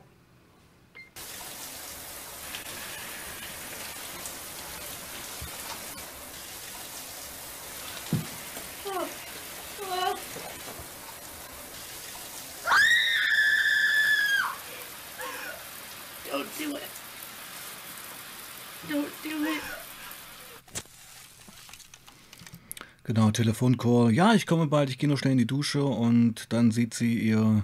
Do 16.68 16.76
it. 16.76 16.82
Don't 18.88 19.08
do 19.22 19.44
it. 19.44 19.62
Genau, 23.04 23.30
Telefoncall. 23.30 24.12
Ja, 24.12 24.34
ich 24.34 24.46
komme 24.46 24.66
bald, 24.66 24.90
ich 24.90 24.98
gehe 24.98 25.08
nur 25.08 25.16
schnell 25.16 25.32
in 25.32 25.38
die 25.38 25.46
Dusche 25.46 25.82
und 25.82 26.52
dann 26.52 26.70
sieht 26.70 26.92
sie 26.92 27.18
ihr 27.18 27.62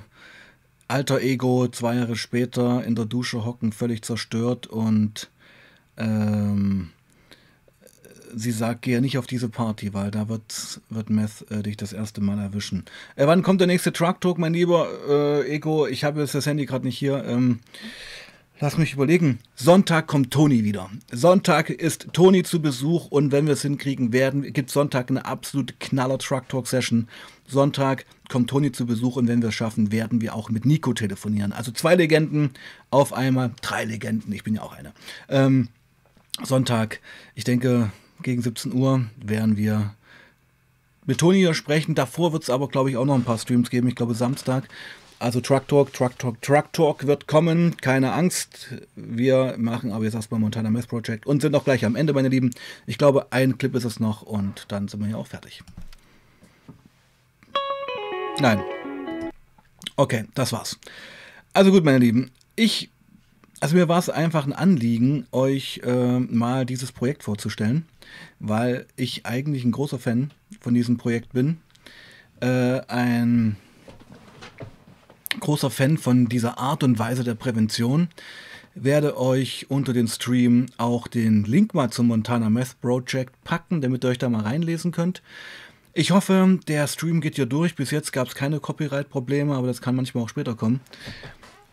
alter 0.88 1.20
Ego 1.20 1.68
zwei 1.68 1.96
Jahre 1.96 2.16
später 2.16 2.82
in 2.84 2.94
der 2.94 3.04
Dusche 3.04 3.44
hocken, 3.44 3.72
völlig 3.72 4.02
zerstört 4.02 4.66
und 4.66 5.30
ähm, 5.98 6.90
sie 8.34 8.52
sagt, 8.52 8.82
gehe 8.82 9.00
nicht 9.00 9.18
auf 9.18 9.26
diese 9.26 9.48
Party, 9.48 9.92
weil 9.94 10.10
da 10.10 10.28
wird, 10.28 10.80
wird 10.88 11.10
Meth 11.10 11.44
äh, 11.50 11.62
dich 11.62 11.76
das 11.76 11.92
erste 11.92 12.20
Mal 12.20 12.38
erwischen. 12.38 12.84
Äh, 13.16 13.26
wann 13.26 13.42
kommt 13.42 13.60
der 13.60 13.66
nächste 13.66 13.92
Truck 13.92 14.20
Talk, 14.20 14.38
mein 14.38 14.54
lieber 14.54 14.88
äh, 15.08 15.54
Ego? 15.54 15.86
Ich 15.86 16.04
habe 16.04 16.20
jetzt 16.20 16.34
das 16.34 16.46
Handy 16.46 16.66
gerade 16.66 16.86
nicht 16.86 16.98
hier. 16.98 17.24
Ähm, 17.24 17.60
Lass 18.60 18.78
mich 18.78 18.92
überlegen. 18.92 19.40
Sonntag 19.56 20.06
kommt 20.06 20.30
Toni 20.30 20.62
wieder. 20.62 20.88
Sonntag 21.10 21.70
ist 21.70 22.12
Toni 22.12 22.44
zu 22.44 22.62
Besuch 22.62 23.06
und 23.06 23.32
wenn 23.32 23.46
wir 23.46 23.54
es 23.54 23.62
hinkriegen 23.62 24.12
werden, 24.12 24.52
gibt 24.52 24.70
Sonntag 24.70 25.10
eine 25.10 25.24
absolute 25.24 25.74
Knaller 25.80 26.18
Truck 26.18 26.48
Talk 26.48 26.68
Session. 26.68 27.08
Sonntag 27.48 28.06
kommt 28.28 28.48
Toni 28.48 28.70
zu 28.70 28.86
Besuch 28.86 29.16
und 29.16 29.26
wenn 29.26 29.42
wir 29.42 29.48
es 29.48 29.56
schaffen, 29.56 29.90
werden 29.90 30.20
wir 30.20 30.36
auch 30.36 30.50
mit 30.50 30.66
Nico 30.66 30.92
telefonieren. 30.92 31.52
Also 31.52 31.72
zwei 31.72 31.96
Legenden 31.96 32.50
auf 32.90 33.12
einmal, 33.12 33.50
drei 33.60 33.84
Legenden, 33.84 34.32
ich 34.32 34.44
bin 34.44 34.54
ja 34.54 34.62
auch 34.62 34.72
einer. 34.72 34.92
Ähm, 35.28 35.68
Sonntag, 36.44 37.00
ich 37.34 37.42
denke, 37.42 37.90
gegen 38.22 38.40
17 38.40 38.72
Uhr 38.72 39.04
werden 39.16 39.56
wir 39.56 39.94
mit 41.06 41.18
Toni 41.18 41.38
hier 41.38 41.54
sprechen. 41.54 41.96
Davor 41.96 42.32
wird 42.32 42.44
es 42.44 42.50
aber, 42.50 42.68
glaube 42.68 42.90
ich, 42.90 42.96
auch 42.96 43.04
noch 43.04 43.16
ein 43.16 43.24
paar 43.24 43.38
Streams 43.38 43.68
geben. 43.68 43.88
Ich 43.88 43.96
glaube, 43.96 44.14
Samstag. 44.14 44.68
Also 45.24 45.40
Truck 45.40 45.66
Talk, 45.68 45.90
Truck 45.94 46.18
Talk, 46.18 46.42
Truck 46.42 46.70
Talk 46.74 47.06
wird 47.06 47.26
kommen. 47.26 47.78
Keine 47.78 48.12
Angst. 48.12 48.74
Wir 48.94 49.54
machen 49.56 49.90
aber 49.90 50.04
jetzt 50.04 50.12
erstmal 50.12 50.38
Montana 50.38 50.68
Mess 50.68 50.86
Project 50.86 51.24
und 51.24 51.40
sind 51.40 51.54
auch 51.54 51.64
gleich 51.64 51.86
am 51.86 51.96
Ende, 51.96 52.12
meine 52.12 52.28
Lieben. 52.28 52.50
Ich 52.84 52.98
glaube, 52.98 53.28
ein 53.32 53.56
Clip 53.56 53.74
ist 53.74 53.84
es 53.84 53.98
noch 53.98 54.20
und 54.20 54.66
dann 54.68 54.86
sind 54.86 55.00
wir 55.00 55.06
hier 55.06 55.16
auch 55.16 55.26
fertig. 55.26 55.62
Nein. 58.38 58.60
Okay, 59.96 60.26
das 60.34 60.52
war's. 60.52 60.78
Also 61.54 61.70
gut, 61.70 61.86
meine 61.86 62.00
Lieben. 62.00 62.30
Ich, 62.54 62.90
also 63.60 63.76
mir 63.76 63.88
war 63.88 64.00
es 64.00 64.10
einfach 64.10 64.44
ein 64.44 64.52
Anliegen, 64.52 65.26
euch 65.32 65.80
äh, 65.84 66.18
mal 66.18 66.66
dieses 66.66 66.92
Projekt 66.92 67.22
vorzustellen, 67.22 67.86
weil 68.40 68.84
ich 68.96 69.24
eigentlich 69.24 69.64
ein 69.64 69.72
großer 69.72 69.98
Fan 69.98 70.32
von 70.60 70.74
diesem 70.74 70.98
Projekt 70.98 71.32
bin. 71.32 71.60
Äh, 72.42 72.80
ein 72.88 73.56
großer 75.44 75.70
Fan 75.70 75.98
von 75.98 76.26
dieser 76.26 76.58
Art 76.58 76.82
und 76.82 76.98
Weise 76.98 77.22
der 77.22 77.34
Prävention. 77.34 78.08
Werde 78.74 79.18
euch 79.18 79.66
unter 79.68 79.92
den 79.92 80.08
Stream 80.08 80.66
auch 80.78 81.06
den 81.06 81.44
Link 81.44 81.74
mal 81.74 81.90
zum 81.90 82.06
Montana 82.08 82.48
Meth 82.48 82.80
Project 82.80 83.32
packen, 83.44 83.82
damit 83.82 84.04
ihr 84.04 84.08
euch 84.08 84.18
da 84.18 84.30
mal 84.30 84.42
reinlesen 84.42 84.90
könnt. 84.90 85.22
Ich 85.92 86.10
hoffe, 86.10 86.58
der 86.66 86.88
Stream 86.88 87.20
geht 87.20 87.36
hier 87.36 87.46
durch. 87.46 87.76
Bis 87.76 87.90
jetzt 87.90 88.12
gab 88.12 88.28
es 88.28 88.34
keine 88.34 88.58
Copyright-Probleme, 88.58 89.54
aber 89.54 89.66
das 89.66 89.82
kann 89.82 89.94
manchmal 89.94 90.24
auch 90.24 90.28
später 90.30 90.54
kommen. 90.54 90.80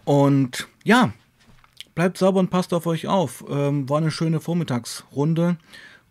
Und 0.04 0.68
ja, 0.84 1.14
bleibt 1.96 2.18
sauber 2.18 2.42
und 2.42 2.50
passt 2.50 2.74
auf 2.74 2.86
euch 2.86 3.08
auf. 3.08 3.46
Ähm, 3.50 3.90
war 3.90 4.00
eine 4.00 4.12
schöne 4.12 4.42
Vormittagsrunde. 4.42 5.56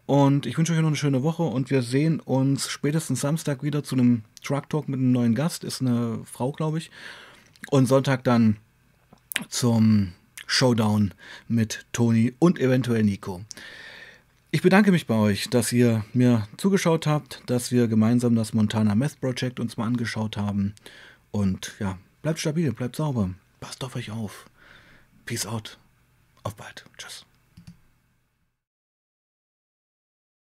Und 0.07 0.47
ich 0.47 0.57
wünsche 0.57 0.73
euch 0.73 0.81
noch 0.81 0.89
eine 0.89 0.97
schöne 0.97 1.23
Woche 1.23 1.43
und 1.43 1.71
wir 1.71 1.83
sehen 1.83 2.21
uns 2.21 2.69
spätestens 2.69 3.21
Samstag 3.21 3.63
wieder 3.63 3.85
zu 3.85 3.95
einem 3.95 4.23
Truck 4.43 4.69
Talk 4.71 4.89
mit 4.89 4.99
einem 4.99 5.13
neuen 5.13 5.35
Gast. 5.35 5.63
Ist 5.63 5.83
eine 5.83 6.21
Frau, 6.25 6.53
glaube 6.53 6.79
ich. 6.79 6.91
Und 7.69 7.87
Sonntag 7.87 8.25
dann 8.25 8.57
zum 9.49 10.13
Showdown 10.47 11.15
mit 11.49 11.87
Toni 11.93 12.35
und 12.39 12.59
eventuell 12.59 13.05
Nico. 13.05 13.43
Ich 14.51 14.63
bedanke 14.63 14.91
mich 14.91 15.07
bei 15.07 15.15
euch, 15.15 15.49
dass 15.49 15.73
ihr 15.73 16.05
mir 16.13 16.49
zugeschaut 16.57 17.07
habt, 17.07 17.43
dass 17.47 17.71
wir 17.71 17.87
gemeinsam 17.87 18.35
das 18.35 18.53
Montana 18.53 18.97
Meth 18.97 19.21
Project 19.21 19.61
uns 19.61 19.77
mal 19.77 19.87
angeschaut 19.87 20.37
haben. 20.37 20.75
Und 21.31 21.75
ja, 21.79 21.99
bleibt 22.23 22.41
stabil, 22.41 22.73
bleibt 22.73 22.97
sauber, 22.97 23.31
passt 23.61 23.85
auf 23.85 23.95
euch 23.95 24.11
auf. 24.11 24.47
Peace 25.25 25.47
out. 25.47 25.79
Auf 26.43 26.57
bald. 26.57 26.85
Tschüss. 26.99 27.25